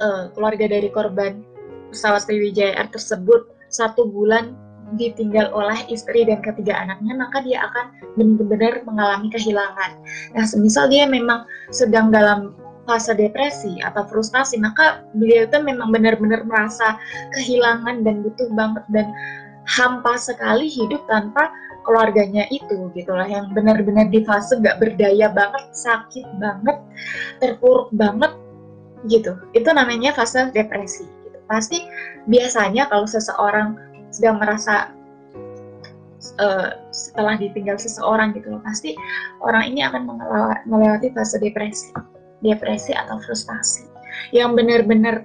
uh, 0.00 0.24
keluarga 0.34 0.66
dari 0.70 0.88
korban 0.90 1.44
pesawat 1.90 2.24
Sriwijaya 2.24 2.78
Air 2.78 2.88
tersebut 2.94 3.50
satu 3.70 4.06
bulan 4.10 4.54
ditinggal 4.98 5.54
oleh 5.54 5.86
istri 5.86 6.26
dan 6.26 6.42
ketiga 6.42 6.74
anaknya, 6.74 7.14
maka 7.14 7.38
dia 7.46 7.62
akan 7.62 7.94
benar-benar 8.18 8.82
mengalami 8.82 9.30
kehilangan. 9.30 10.02
Nah, 10.34 10.44
semisal 10.46 10.90
dia 10.90 11.06
memang 11.06 11.46
sedang 11.70 12.10
dalam 12.10 12.58
fase 12.90 13.14
depresi 13.14 13.78
atau 13.86 14.02
frustasi, 14.10 14.58
maka 14.58 15.06
beliau 15.14 15.46
itu 15.46 15.58
memang 15.62 15.94
benar-benar 15.94 16.42
merasa 16.42 16.98
kehilangan 17.38 18.02
dan 18.02 18.26
butuh 18.26 18.50
banget 18.58 18.82
dan 18.90 19.06
hampa 19.70 20.18
sekali 20.18 20.66
hidup 20.66 20.98
tanpa 21.06 21.54
keluarganya 21.86 22.44
itu 22.52 22.92
gitu 22.92 23.12
lah 23.12 23.26
yang 23.26 23.50
benar-benar 23.56 24.08
di 24.12 24.22
fase 24.24 24.58
gak 24.60 24.78
berdaya 24.78 25.32
banget, 25.32 25.64
sakit 25.72 26.26
banget, 26.38 26.76
terpuruk 27.40 27.88
banget 27.96 28.32
gitu. 29.08 29.36
Itu 29.56 29.72
namanya 29.72 30.12
fase 30.12 30.52
depresi. 30.52 31.08
Gitu. 31.24 31.38
Pasti 31.48 31.84
biasanya 32.28 32.88
kalau 32.92 33.08
seseorang 33.08 33.76
sedang 34.10 34.42
merasa 34.42 34.92
uh, 36.38 36.68
setelah 36.92 37.34
ditinggal 37.40 37.80
seseorang 37.80 38.36
gitu 38.36 38.52
loh 38.52 38.62
pasti 38.62 38.92
orang 39.40 39.72
ini 39.72 39.80
akan 39.86 40.06
melewati 40.68 41.10
fase 41.16 41.40
depresi 41.40 41.94
depresi 42.44 42.92
atau 42.92 43.20
frustasi 43.24 43.88
yang 44.34 44.52
benar-benar 44.56 45.22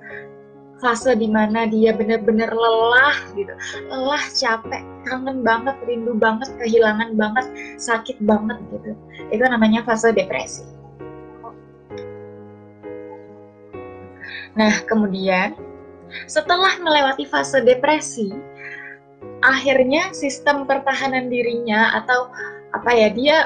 fase 0.85 1.17
di 1.17 1.25
mana 1.25 1.65
dia 1.65 1.89
benar-benar 1.97 2.53
lelah 2.53 3.17
gitu. 3.33 3.49
Lelah 3.89 4.23
capek 4.37 4.85
kangen 5.09 5.41
banget 5.41 5.73
rindu 5.89 6.13
banget 6.13 6.53
kehilangan 6.61 7.17
banget 7.17 7.45
sakit 7.81 8.21
banget 8.21 8.61
gitu. 8.69 8.93
Itu 9.33 9.43
namanya 9.49 9.81
fase 9.81 10.13
depresi. 10.13 10.61
Nah 14.53 14.85
kemudian 14.85 15.57
setelah 16.29 16.77
melewati 16.77 17.25
fase 17.25 17.65
depresi 17.65 18.29
akhirnya 19.41 20.13
sistem 20.13 20.69
pertahanan 20.69 21.33
dirinya 21.33 21.97
atau 21.97 22.29
apa 22.77 22.91
ya 22.93 23.09
dia 23.09 23.37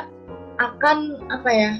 akan 0.59 1.23
apa 1.31 1.49
ya 1.49 1.71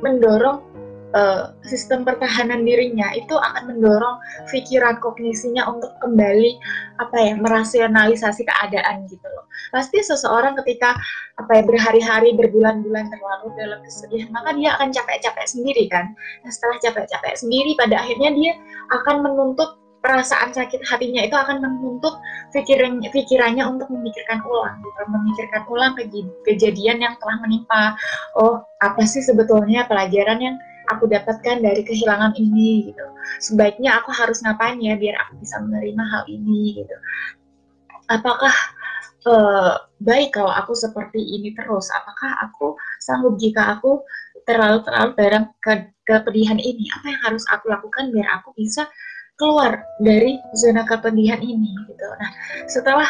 mendorong 0.00 0.71
uh, 1.12 1.52
sistem 1.64 2.04
pertahanan 2.04 2.64
dirinya 2.64 3.12
itu 3.16 3.32
akan 3.36 3.72
mendorong 3.72 4.16
pikiran 4.48 4.98
kognisinya 4.98 5.68
untuk 5.68 5.92
kembali 6.00 6.58
apa 7.00 7.16
ya 7.16 7.34
merasionalisasi 7.38 8.44
keadaan 8.44 9.08
gitu 9.08 9.24
loh 9.24 9.44
pasti 9.72 10.00
seseorang 10.04 10.56
ketika 10.64 10.96
apa 11.40 11.60
ya 11.60 11.62
berhari-hari 11.64 12.36
berbulan-bulan 12.36 13.08
terlalu 13.08 13.48
dalam 13.56 13.80
kesedihan 13.84 14.28
maka 14.32 14.52
dia 14.56 14.76
akan 14.76 14.88
capek-capek 14.92 15.46
sendiri 15.48 15.84
kan 15.88 16.12
nah 16.44 16.50
setelah 16.52 16.76
capek-capek 16.80 17.34
sendiri 17.36 17.72
pada 17.80 18.00
akhirnya 18.00 18.30
dia 18.36 18.52
akan 18.92 19.24
menuntut 19.24 19.82
perasaan 20.02 20.50
sakit 20.50 20.82
hatinya 20.82 21.22
itu 21.22 21.38
akan 21.38 21.62
menuntut 21.62 22.18
pikiran, 22.50 22.98
pikirannya 23.14 23.62
untuk 23.62 23.86
memikirkan 23.88 24.42
ulang, 24.42 24.82
gitu. 24.82 25.00
memikirkan 25.06 25.62
ulang 25.70 25.94
kejadian 26.42 26.98
yang 26.98 27.14
telah 27.22 27.38
menimpa. 27.38 27.94
Oh, 28.34 28.66
apa 28.82 29.06
sih 29.06 29.22
sebetulnya 29.22 29.86
pelajaran 29.86 30.42
yang 30.42 30.56
aku 30.96 31.08
dapatkan 31.08 31.64
dari 31.64 31.82
kehilangan 31.82 32.36
ini 32.36 32.92
gitu. 32.92 33.04
Sebaiknya 33.40 34.00
aku 34.00 34.12
harus 34.12 34.40
ngapain 34.44 34.78
ya 34.78 34.94
biar 34.96 35.16
aku 35.26 35.40
bisa 35.40 35.58
menerima 35.62 36.02
hal 36.04 36.22
ini 36.28 36.78
gitu. 36.78 36.96
Apakah 38.10 38.54
uh, 39.26 39.74
baik 40.02 40.36
kalau 40.36 40.52
aku 40.52 40.76
seperti 40.76 41.18
ini 41.18 41.56
terus? 41.56 41.88
Apakah 41.92 42.36
aku 42.44 42.76
sanggup 43.02 43.40
jika 43.40 43.78
aku 43.78 44.04
terlalu 44.44 44.82
terlalu 44.84 45.10
dalam 45.16 45.44
ke 45.62 45.88
kepedihan 46.04 46.58
ini? 46.58 46.86
Apa 47.00 47.06
yang 47.08 47.22
harus 47.32 47.44
aku 47.48 47.70
lakukan 47.70 48.12
biar 48.12 48.28
aku 48.42 48.52
bisa 48.58 48.86
keluar 49.40 49.82
dari 49.98 50.38
zona 50.54 50.84
kepedihan 50.86 51.40
ini 51.40 51.72
gitu. 51.88 52.06
Nah, 52.06 52.30
setelah 52.68 53.08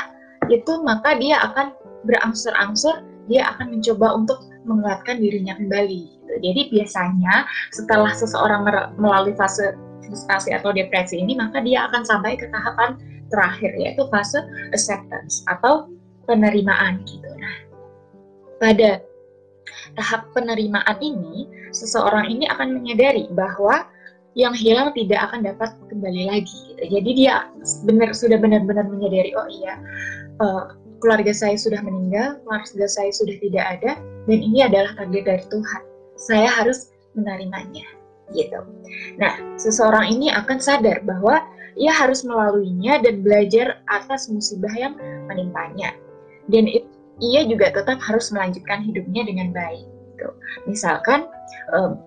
itu 0.48 0.72
maka 0.82 1.14
dia 1.18 1.38
akan 1.44 1.74
berangsur-angsur 2.08 3.11
dia 3.30 3.50
akan 3.54 3.78
mencoba 3.78 4.06
untuk 4.14 4.38
menguatkan 4.66 5.18
dirinya 5.18 5.58
kembali. 5.58 6.02
Gitu. 6.06 6.34
Jadi 6.42 6.60
biasanya 6.72 7.46
setelah 7.74 8.12
seseorang 8.14 8.66
melalui 8.98 9.34
fase 9.34 9.74
frustasi 10.02 10.50
atau 10.54 10.74
depresi 10.74 11.18
ini, 11.22 11.38
maka 11.38 11.62
dia 11.62 11.86
akan 11.90 12.02
sampai 12.02 12.34
ke 12.38 12.46
tahapan 12.50 12.98
terakhir 13.30 13.72
yaitu 13.80 14.04
fase 14.12 14.38
acceptance 14.74 15.40
atau 15.48 15.88
penerimaan 16.28 17.00
gitu. 17.08 17.26
Nah, 17.38 17.56
pada 18.60 18.90
tahap 19.96 20.28
penerimaan 20.36 20.98
ini, 21.00 21.48
seseorang 21.72 22.28
ini 22.28 22.44
akan 22.50 22.76
menyadari 22.76 23.30
bahwa 23.32 23.88
yang 24.32 24.56
hilang 24.56 24.96
tidak 24.96 25.28
akan 25.28 25.44
dapat 25.44 25.70
kembali 25.92 26.28
lagi. 26.28 26.60
Gitu. 26.76 26.82
Jadi 26.98 27.10
dia 27.16 27.48
benar 27.84 28.16
sudah 28.16 28.40
benar-benar 28.40 28.88
menyadari 28.88 29.32
oh 29.36 29.48
iya 29.48 29.76
uh, 30.40 30.72
keluarga 31.02 31.34
saya 31.34 31.58
sudah 31.58 31.82
meninggal, 31.82 32.38
keluarga 32.46 32.86
saya 32.86 33.10
sudah 33.10 33.34
tidak 33.42 33.64
ada 33.78 33.98
dan 34.30 34.38
ini 34.38 34.62
adalah 34.62 34.94
takdir 34.94 35.26
dari 35.26 35.44
Tuhan. 35.50 35.82
Saya 36.14 36.48
harus 36.48 36.94
menerimanya. 37.18 37.84
Gitu. 38.30 38.56
Nah, 39.18 39.34
seseorang 39.58 40.08
ini 40.08 40.32
akan 40.32 40.56
sadar 40.62 41.02
bahwa 41.04 41.42
ia 41.76 41.92
harus 41.92 42.22
melaluinya 42.24 43.02
dan 43.02 43.20
belajar 43.20 43.82
atas 43.90 44.30
musibah 44.30 44.72
yang 44.72 44.94
menimpanya. 45.28 45.92
Dan 46.48 46.70
ia 47.20 47.40
juga 47.44 47.74
tetap 47.74 48.00
harus 48.00 48.30
melanjutkan 48.32 48.86
hidupnya 48.86 49.26
dengan 49.26 49.52
baik. 49.52 49.84
Gitu. 50.14 50.28
Misalkan 50.70 51.26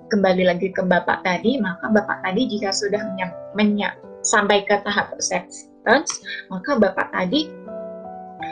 kembali 0.10 0.50
lagi 0.50 0.72
ke 0.72 0.82
bapak 0.82 1.22
tadi, 1.28 1.60
maka 1.60 1.92
bapak 1.92 2.24
tadi 2.24 2.48
jika 2.48 2.72
sudah 2.72 3.02
menya, 3.14 3.28
menya, 3.54 3.90
sampai 4.26 4.66
ke 4.66 4.82
tahap 4.82 5.14
acceptance, 5.14 6.26
maka 6.50 6.82
bapak 6.82 7.14
tadi 7.14 7.52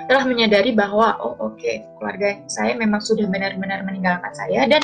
telah 0.08 0.24
menyadari 0.28 0.76
bahwa 0.76 1.16
oh 1.20 1.36
oke 1.39 1.60
okay, 1.60 1.88
keluarga 2.00 2.39
saya 2.52 2.76
memang 2.76 3.00
sudah 3.00 3.28
benar-benar 3.30 3.84
meninggalkan 3.88 4.32
saya 4.36 4.68
dan 4.68 4.84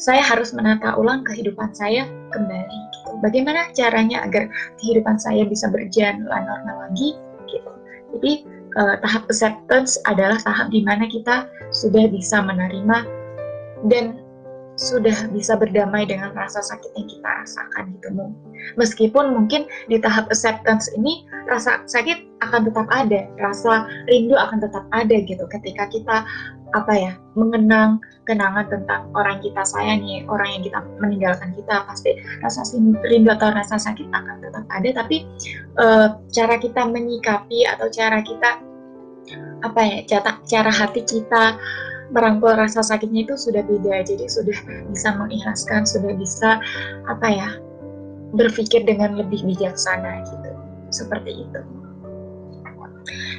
saya 0.00 0.24
harus 0.24 0.56
menata 0.56 0.96
ulang 0.96 1.20
kehidupan 1.28 1.76
saya 1.76 2.08
kembali 2.32 2.78
gitu. 2.96 3.20
Bagaimana 3.20 3.68
caranya 3.76 4.24
agar 4.24 4.48
kehidupan 4.80 5.20
saya 5.20 5.44
bisa 5.44 5.68
berjalan 5.68 6.24
normal 6.24 6.88
lagi 6.88 7.20
gitu. 7.52 7.72
Jadi 8.16 8.32
uh, 8.80 8.96
tahap 9.04 9.28
acceptance 9.28 10.00
adalah 10.08 10.40
tahap 10.40 10.72
di 10.72 10.80
mana 10.80 11.04
kita 11.04 11.44
sudah 11.68 12.08
bisa 12.08 12.40
menerima 12.40 13.04
dan 13.92 14.19
sudah 14.80 15.28
bisa 15.36 15.60
berdamai 15.60 16.08
dengan 16.08 16.32
rasa 16.32 16.64
sakit 16.64 16.90
yang 16.96 17.04
kita 17.04 17.28
rasakan 17.44 17.84
gitu 18.00 18.08
meskipun 18.80 19.36
mungkin 19.36 19.68
di 19.92 20.00
tahap 20.00 20.28
acceptance 20.32 20.88
ini 20.96 21.24
rasa 21.48 21.84
sakit 21.84 22.30
akan 22.40 22.68
tetap 22.68 22.86
ada 22.88 23.28
rasa 23.36 23.88
rindu 24.08 24.36
akan 24.36 24.64
tetap 24.64 24.84
ada 24.96 25.16
gitu. 25.24 25.44
Ketika 25.48 25.88
kita 25.92 26.24
apa 26.70 26.92
ya 26.94 27.12
mengenang 27.34 27.98
kenangan 28.30 28.70
tentang 28.70 29.10
orang 29.18 29.42
kita 29.42 29.58
sayangi 29.66 30.22
orang 30.30 30.54
yang 30.54 30.62
kita 30.62 30.78
meninggalkan 31.02 31.50
kita 31.58 31.82
pasti 31.84 32.14
rasa 32.40 32.62
rindu 33.10 33.34
atau 33.34 33.50
rasa 33.50 33.76
sakit 33.76 34.08
akan 34.14 34.36
tetap 34.40 34.64
ada. 34.70 34.88
Tapi 35.04 35.26
e, 35.76 35.86
cara 36.30 36.54
kita 36.56 36.82
menyikapi 36.86 37.66
atau 37.66 37.90
cara 37.90 38.22
kita 38.22 38.50
apa 39.60 39.80
ya 39.84 39.98
cara 40.08 40.40
cara 40.48 40.72
hati 40.72 41.04
kita 41.04 41.60
merangkul 42.10 42.52
rasa 42.54 42.82
sakitnya 42.82 43.26
itu 43.26 43.34
sudah 43.38 43.62
beda 43.62 44.02
jadi 44.06 44.26
sudah 44.26 44.56
bisa 44.90 45.14
mengikhlaskan 45.14 45.86
sudah 45.86 46.12
bisa 46.18 46.58
apa 47.06 47.26
ya 47.30 47.48
berpikir 48.34 48.86
dengan 48.86 49.18
lebih 49.18 49.42
bijaksana 49.46 50.26
gitu 50.26 50.50
seperti 50.90 51.46
itu 51.46 51.60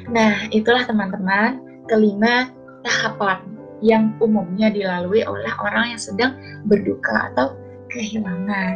nah 0.08 0.48
itulah 0.50 0.84
teman-teman 0.84 1.60
kelima 1.88 2.50
tahapan 2.82 3.40
yang 3.82 4.14
umumnya 4.22 4.70
dilalui 4.70 5.26
oleh 5.26 5.52
orang 5.58 5.94
yang 5.94 6.00
sedang 6.00 6.38
berduka 6.70 7.34
atau 7.34 7.58
kehilangan. 7.92 8.74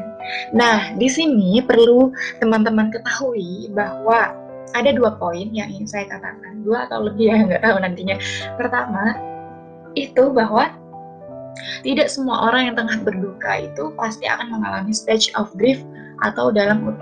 Nah, 0.52 0.92
di 0.98 1.08
sini 1.08 1.62
perlu 1.64 2.12
teman-teman 2.42 2.92
ketahui 2.92 3.72
bahwa 3.72 4.34
ada 4.74 4.90
dua 4.92 5.16
poin 5.16 5.48
yang 5.54 5.72
ingin 5.72 5.88
saya 5.88 6.04
katakan, 6.10 6.60
dua 6.66 6.84
atau 6.90 7.06
lebih 7.06 7.32
ya 7.32 7.36
nggak 7.48 7.62
tahu 7.64 7.76
nantinya. 7.80 8.16
Pertama, 8.60 9.16
itu 9.96 10.30
bahwa 10.30 10.70
tidak 11.82 12.12
semua 12.12 12.52
orang 12.52 12.70
yang 12.70 12.76
tengah 12.76 12.98
berduka 13.00 13.64
itu 13.64 13.90
pasti 13.96 14.28
akan 14.28 14.52
mengalami 14.52 14.92
stage 14.92 15.32
of 15.34 15.48
grief 15.56 15.80
atau 16.20 16.52
dalam 16.52 16.94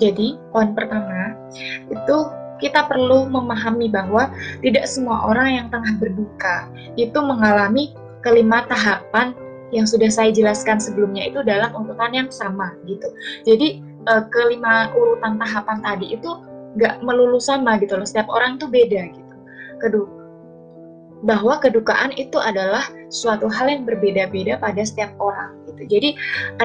jadi 0.00 0.36
poin 0.52 0.72
pertama 0.72 1.36
itu 1.88 2.16
kita 2.60 2.84
perlu 2.86 3.24
memahami 3.26 3.88
bahwa 3.88 4.28
tidak 4.60 4.84
semua 4.84 5.24
orang 5.32 5.48
yang 5.64 5.66
tengah 5.72 5.96
berduka 5.96 6.68
itu 7.00 7.16
mengalami 7.16 7.96
kelima 8.20 8.68
tahapan 8.68 9.32
yang 9.72 9.88
sudah 9.88 10.12
saya 10.12 10.30
jelaskan 10.34 10.76
sebelumnya 10.76 11.30
itu 11.30 11.40
dalam 11.46 11.72
urutan 11.72 12.12
yang 12.12 12.28
sama 12.28 12.74
gitu. 12.84 13.06
Jadi 13.48 13.80
eh, 13.80 14.22
kelima 14.28 14.92
urutan 14.92 15.40
tahapan 15.40 15.78
tadi 15.80 16.06
itu 16.18 16.30
nggak 16.76 17.00
melulu 17.02 17.40
sama 17.40 17.80
gitu 17.80 17.96
loh. 17.96 18.06
Setiap 18.06 18.28
orang 18.28 18.60
tuh 18.60 18.68
beda 18.68 19.08
gitu. 19.14 19.34
Kedua, 19.80 20.19
bahwa 21.20 21.60
kedukaan 21.60 22.16
itu 22.16 22.40
adalah 22.40 22.88
suatu 23.12 23.44
hal 23.48 23.68
yang 23.68 23.84
berbeda-beda 23.84 24.56
pada 24.56 24.80
setiap 24.80 25.12
orang 25.20 25.52
gitu. 25.68 25.82
Jadi 26.00 26.10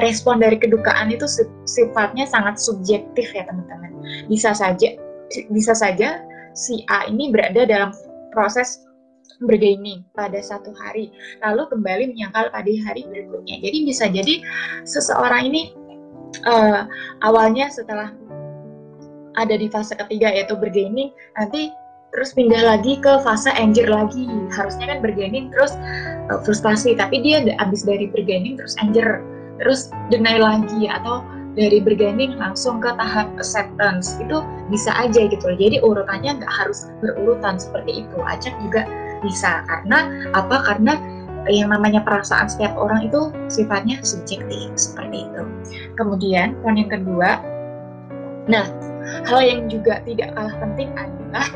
respon 0.00 0.40
dari 0.40 0.56
kedukaan 0.56 1.12
itu 1.12 1.28
sifatnya 1.68 2.24
sangat 2.24 2.56
subjektif 2.56 3.28
ya 3.36 3.44
teman-teman. 3.44 3.92
Bisa 4.32 4.56
saja 4.56 4.96
bisa 5.52 5.74
saja 5.76 6.24
si 6.56 6.86
A 6.88 7.04
ini 7.10 7.28
berada 7.28 7.68
dalam 7.68 7.92
proses 8.32 8.86
bergaining 9.44 10.00
pada 10.16 10.40
satu 10.40 10.72
hari, 10.80 11.12
lalu 11.44 11.68
kembali 11.68 12.16
menyangkal 12.16 12.48
pada 12.48 12.72
hari 12.88 13.04
berikutnya. 13.04 13.60
Jadi 13.60 13.78
bisa 13.84 14.04
jadi 14.08 14.34
seseorang 14.88 15.52
ini 15.52 15.76
uh, 16.48 16.88
awalnya 17.20 17.68
setelah 17.68 18.16
ada 19.36 19.52
di 19.52 19.68
fase 19.68 19.92
ketiga 19.92 20.32
yaitu 20.32 20.56
bergaining, 20.56 21.12
nanti 21.36 21.68
terus 22.16 22.32
pindah 22.32 22.64
lagi 22.64 22.96
ke 22.96 23.20
fase 23.20 23.52
anger 23.52 23.84
lagi. 23.92 24.24
Harusnya 24.48 24.96
kan 24.96 24.98
bergaining 25.04 25.52
terus 25.52 25.76
uh, 26.32 26.40
frustasi. 26.40 26.96
Tapi 26.96 27.20
dia 27.20 27.44
abis 27.60 27.84
dari 27.84 28.08
bergaining 28.08 28.56
terus 28.56 28.72
anger 28.80 29.20
terus 29.60 29.92
deny 30.08 30.40
lagi 30.40 30.88
atau 30.88 31.20
dari 31.56 31.80
bergaining 31.80 32.40
langsung 32.40 32.80
ke 32.80 32.88
tahap 32.96 33.28
acceptance. 33.36 34.16
Itu 34.16 34.40
bisa 34.72 34.96
aja 34.96 35.28
gitu 35.28 35.44
jadi 35.60 35.84
urutannya 35.84 36.40
nggak 36.40 36.52
harus 36.56 36.88
berurutan 37.04 37.60
seperti 37.60 38.08
itu. 38.08 38.16
Acak 38.24 38.56
juga 38.64 38.88
bisa. 39.20 39.60
Karena 39.68 40.08
apa? 40.32 40.64
Karena 40.64 40.96
yang 41.46 41.70
namanya 41.70 42.02
perasaan 42.02 42.50
setiap 42.50 42.74
orang 42.74 43.06
itu 43.06 43.30
sifatnya 43.52 44.00
subjektif 44.00 44.72
seperti 44.74 45.28
itu. 45.28 45.42
Kemudian 46.00 46.56
poin 46.64 46.80
yang 46.80 46.88
kedua. 46.88 47.44
Nah 48.48 48.66
hal 49.28 49.40
yang 49.44 49.68
juga 49.68 50.02
tidak 50.02 50.34
kalah 50.34 50.56
penting 50.58 50.90
adalah 50.98 51.46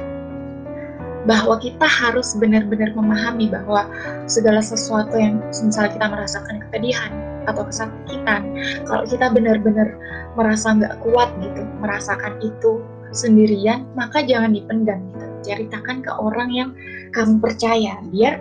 bahwa 1.29 1.61
kita 1.61 1.85
harus 1.85 2.33
benar-benar 2.37 2.93
memahami 2.97 3.53
bahwa 3.53 3.85
segala 4.25 4.65
sesuatu 4.65 5.13
yang 5.17 5.41
misalnya 5.53 5.93
kita 5.93 6.07
merasakan 6.09 6.57
kesedihan 6.69 7.13
atau 7.49 7.63
kesakitan, 7.67 8.43
kalau 8.89 9.05
kita 9.05 9.27
benar-benar 9.33 9.89
merasa 10.37 10.77
nggak 10.77 10.97
kuat 11.05 11.29
gitu, 11.41 11.63
merasakan 11.81 12.37
itu 12.41 12.81
sendirian, 13.11 13.85
maka 13.99 14.23
jangan 14.23 14.55
dipendam 14.55 15.01
gitu. 15.13 15.27
Ceritakan 15.41 16.05
ke 16.05 16.13
orang 16.15 16.49
yang 16.53 16.71
kamu 17.17 17.43
percaya, 17.43 17.99
biar 18.13 18.39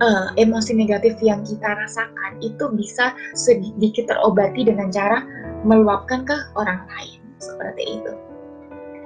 uh, 0.00 0.32
emosi 0.40 0.72
negatif 0.76 1.18
yang 1.20 1.44
kita 1.44 1.68
rasakan 1.68 2.32
itu 2.40 2.64
bisa 2.72 3.12
sedikit 3.36 4.08
terobati 4.08 4.64
dengan 4.66 4.88
cara 4.88 5.22
meluapkan 5.66 6.24
ke 6.24 6.36
orang 6.56 6.86
lain 6.96 7.20
seperti 7.40 8.00
itu. 8.00 8.25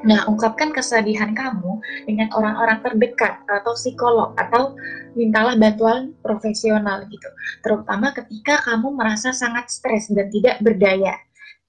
Nah, 0.01 0.25
ungkapkan 0.25 0.73
kesedihan 0.73 1.37
kamu 1.37 1.81
dengan 2.09 2.33
orang-orang 2.33 2.81
terdekat 2.81 3.45
atau 3.45 3.77
psikolog 3.77 4.33
atau 4.41 4.73
mintalah 5.13 5.53
bantuan 5.61 6.17
profesional 6.25 7.05
gitu. 7.13 7.29
Terutama 7.61 8.17
ketika 8.17 8.65
kamu 8.65 8.97
merasa 8.97 9.37
sangat 9.37 9.69
stres 9.69 10.09
dan 10.09 10.33
tidak 10.33 10.57
berdaya. 10.65 11.21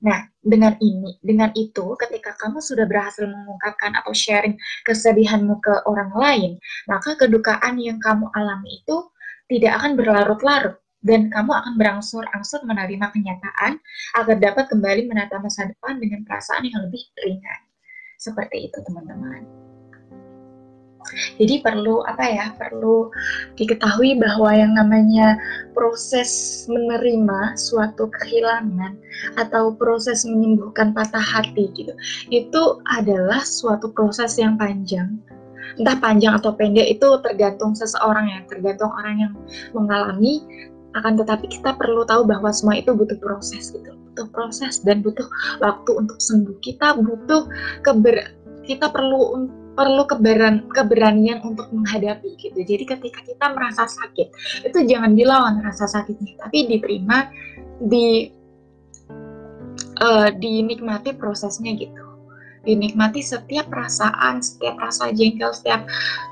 Nah, 0.01 0.25
dengan 0.41 0.73
ini, 0.81 1.19
dengan 1.21 1.53
itu, 1.53 1.93
ketika 1.99 2.33
kamu 2.39 2.57
sudah 2.57 2.89
berhasil 2.89 3.21
mengungkapkan 3.27 3.93
atau 4.01 4.15
sharing 4.15 4.57
kesedihanmu 4.87 5.61
ke 5.61 5.73
orang 5.85 6.09
lain, 6.17 6.51
maka 6.89 7.13
kedukaan 7.19 7.77
yang 7.77 8.01
kamu 8.01 8.25
alami 8.33 8.81
itu 8.81 8.97
tidak 9.45 9.77
akan 9.77 9.93
berlarut-larut 9.99 10.81
dan 11.05 11.29
kamu 11.29 11.51
akan 11.53 11.73
berangsur-angsur 11.77 12.65
menerima 12.65 13.13
kenyataan 13.13 13.77
agar 14.17 14.35
dapat 14.41 14.65
kembali 14.73 15.05
menata 15.05 15.37
masa 15.37 15.69
depan 15.69 16.01
dengan 16.01 16.25
perasaan 16.25 16.65
yang 16.65 16.81
lebih 16.87 17.03
ringan. 17.21 17.70
Seperti 18.21 18.69
itu 18.69 18.77
teman-teman. 18.85 19.41
Jadi 21.41 21.65
perlu 21.65 22.05
apa 22.05 22.21
ya? 22.21 22.53
Perlu 22.53 23.09
diketahui 23.57 24.21
bahwa 24.21 24.53
yang 24.53 24.77
namanya 24.77 25.41
proses 25.73 26.29
menerima 26.69 27.57
suatu 27.57 28.13
kehilangan 28.21 28.93
atau 29.41 29.73
proses 29.73 30.21
menyembuhkan 30.21 30.93
patah 30.93 31.19
hati 31.19 31.73
gitu. 31.73 31.97
Itu 32.29 32.85
adalah 32.93 33.41
suatu 33.41 33.89
proses 33.89 34.37
yang 34.37 34.53
panjang. 34.53 35.17
Entah 35.81 35.97
panjang 35.97 36.37
atau 36.37 36.53
pendek 36.53 36.93
itu 36.93 37.07
tergantung 37.25 37.73
seseorang 37.73 38.29
ya, 38.29 38.39
tergantung 38.45 38.93
orang 38.93 39.15
yang 39.17 39.33
mengalami 39.73 40.45
akan 40.91 41.13
tetapi 41.23 41.47
kita 41.47 41.75
perlu 41.79 42.03
tahu 42.03 42.27
bahwa 42.27 42.51
semua 42.51 42.75
itu 42.79 42.91
butuh 42.91 43.15
proses 43.19 43.71
gitu. 43.71 43.95
Butuh 44.11 44.27
proses 44.35 44.83
dan 44.83 44.99
butuh 44.99 45.25
waktu 45.63 45.91
untuk 45.95 46.19
sembuh. 46.19 46.57
Kita 46.59 46.99
butuh 46.99 47.47
keber 47.83 48.35
kita 48.67 48.91
perlu 48.91 49.49
perlu 49.71 50.03
keberan, 50.03 50.67
keberanian 50.75 51.39
untuk 51.47 51.71
menghadapi 51.71 52.35
gitu. 52.35 52.59
Jadi 52.59 52.83
ketika 52.83 53.19
kita 53.23 53.45
merasa 53.55 53.87
sakit 53.87 54.27
itu 54.67 54.79
jangan 54.83 55.15
dilawan 55.15 55.63
rasa 55.63 55.87
sakitnya 55.87 56.35
tapi 56.43 56.67
diterima 56.67 57.31
di 57.79 58.29
uh, 60.03 60.29
dinikmati 60.35 61.15
prosesnya 61.15 61.71
gitu. 61.79 62.03
Dinikmati 62.61 63.25
setiap 63.25 63.73
perasaan 63.73 64.43
setiap 64.43 64.77
rasa 64.77 65.09
jengkel 65.15 65.49
setiap 65.55 65.87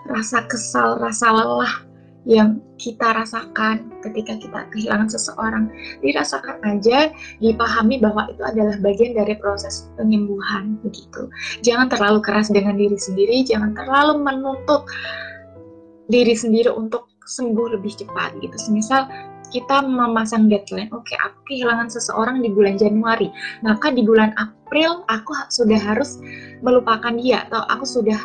rasa 0.06 0.46
kesal 0.46 1.00
rasa 1.02 1.32
lelah 1.34 1.89
yang 2.30 2.62
kita 2.78 3.10
rasakan 3.10 3.90
ketika 4.06 4.38
kita 4.38 4.60
kehilangan 4.70 5.10
seseorang. 5.10 5.66
Dirasakan 6.06 6.62
aja 6.62 7.10
dipahami 7.42 7.98
bahwa 7.98 8.30
itu 8.30 8.46
adalah 8.46 8.78
bagian 8.86 9.18
dari 9.18 9.34
proses 9.42 9.90
penyembuhan 9.98 10.78
begitu. 10.86 11.26
Jangan 11.66 11.90
terlalu 11.90 12.22
keras 12.22 12.54
dengan 12.54 12.78
diri 12.78 12.96
sendiri 12.96 13.42
jangan 13.42 13.74
terlalu 13.74 14.22
menuntut 14.22 14.86
diri 16.14 16.38
sendiri 16.38 16.70
untuk 16.70 17.10
sembuh 17.26 17.74
lebih 17.74 17.98
cepat 17.98 18.38
gitu. 18.46 18.54
Semisal 18.62 19.10
kita 19.50 19.82
memasang 19.82 20.46
deadline, 20.46 20.94
oke 20.94 21.10
okay, 21.10 21.18
aku 21.26 21.38
kehilangan 21.50 21.90
seseorang 21.90 22.46
di 22.46 22.54
bulan 22.54 22.78
Januari, 22.78 23.34
maka 23.66 23.90
di 23.90 24.06
bulan 24.06 24.38
April 24.38 25.02
aku 25.10 25.34
sudah 25.50 25.82
harus 25.82 26.22
melupakan 26.62 27.18
dia 27.18 27.50
atau 27.50 27.66
aku 27.66 27.86
sudah 27.86 28.18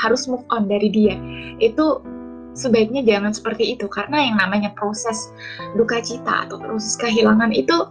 harus 0.00 0.24
move 0.24 0.44
on 0.48 0.64
dari 0.64 0.88
dia. 0.88 1.20
Itu 1.60 2.00
sebaiknya 2.60 3.00
jangan 3.00 3.32
seperti 3.32 3.72
itu 3.72 3.88
karena 3.88 4.20
yang 4.20 4.36
namanya 4.36 4.76
proses 4.76 5.32
duka 5.72 6.04
cita 6.04 6.44
atau 6.44 6.60
proses 6.60 7.00
kehilangan 7.00 7.48
itu 7.56 7.88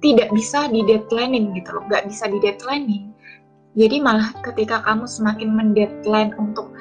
tidak 0.00 0.32
bisa 0.32 0.68
di 0.72 0.80
deadlinein 0.84 1.52
gitu 1.52 1.76
loh, 1.76 1.84
nggak 1.88 2.08
bisa 2.08 2.24
di 2.28 2.38
deadlinein. 2.40 3.12
Jadi 3.76 3.96
malah 4.00 4.32
ketika 4.40 4.80
kamu 4.80 5.04
semakin 5.04 5.52
mendeadline 5.52 6.32
untuk 6.40 6.72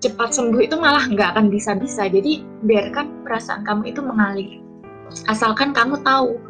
cepat 0.00 0.32
sembuh 0.32 0.60
itu 0.64 0.76
malah 0.80 1.04
nggak 1.04 1.36
akan 1.36 1.52
bisa-bisa. 1.52 2.08
Jadi 2.08 2.40
biarkan 2.64 3.24
perasaan 3.24 3.68
kamu 3.68 3.92
itu 3.92 4.00
mengalir. 4.00 4.60
Asalkan 5.28 5.76
kamu 5.76 6.00
tahu 6.04 6.40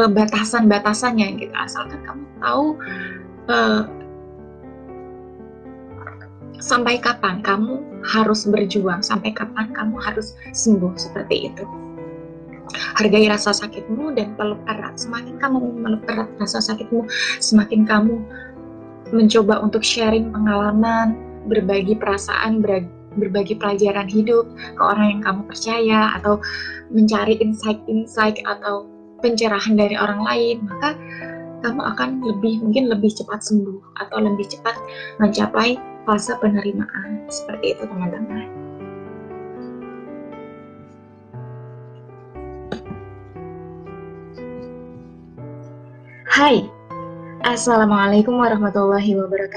uh, 0.00 0.08
batasan-batasannya 0.08 1.40
gitu. 1.40 1.52
Asalkan 1.52 2.00
kamu 2.08 2.24
tahu 2.40 2.64
uh, 3.52 3.84
sampai 6.62 7.02
kapan 7.02 7.42
kamu 7.42 7.82
harus 8.06 8.46
berjuang, 8.46 9.02
sampai 9.02 9.34
kapan 9.34 9.74
kamu 9.74 9.98
harus 9.98 10.38
sembuh 10.54 10.94
seperti 10.94 11.50
itu. 11.50 11.66
Hargai 12.96 13.26
rasa 13.26 13.50
sakitmu 13.50 14.14
dan 14.14 14.38
peluk 14.38 14.62
erat. 14.70 14.94
Semakin 14.94 15.36
kamu 15.42 15.58
meluk 15.82 16.06
erat 16.06 16.30
rasa 16.38 16.62
sakitmu, 16.62 17.04
semakin 17.42 17.82
kamu 17.84 18.22
mencoba 19.10 19.60
untuk 19.60 19.82
sharing 19.82 20.30
pengalaman, 20.30 21.18
berbagi 21.50 21.98
perasaan, 21.98 22.62
berbagi 23.18 23.58
pelajaran 23.58 24.06
hidup 24.08 24.46
ke 24.78 24.82
orang 24.82 25.18
yang 25.18 25.20
kamu 25.20 25.40
percaya, 25.50 26.14
atau 26.16 26.38
mencari 26.94 27.36
insight-insight 27.42 28.40
atau 28.46 28.86
pencerahan 29.20 29.74
dari 29.76 29.98
orang 29.98 30.22
lain, 30.24 30.56
maka 30.64 30.96
kamu 31.62 31.82
akan 31.94 32.08
lebih 32.26 32.58
mungkin 32.58 32.90
lebih 32.90 33.12
cepat 33.14 33.38
sembuh 33.38 33.78
atau 34.02 34.18
lebih 34.18 34.50
cepat 34.50 34.74
mencapai 35.22 35.78
fase 36.02 36.34
penerimaan 36.42 37.30
seperti 37.30 37.78
itu 37.78 37.82
teman-teman. 37.86 38.50
Hai, 46.32 46.66
Assalamualaikum 47.46 48.34
warahmatullahi 48.40 49.14
wabarakatuh. 49.14 49.52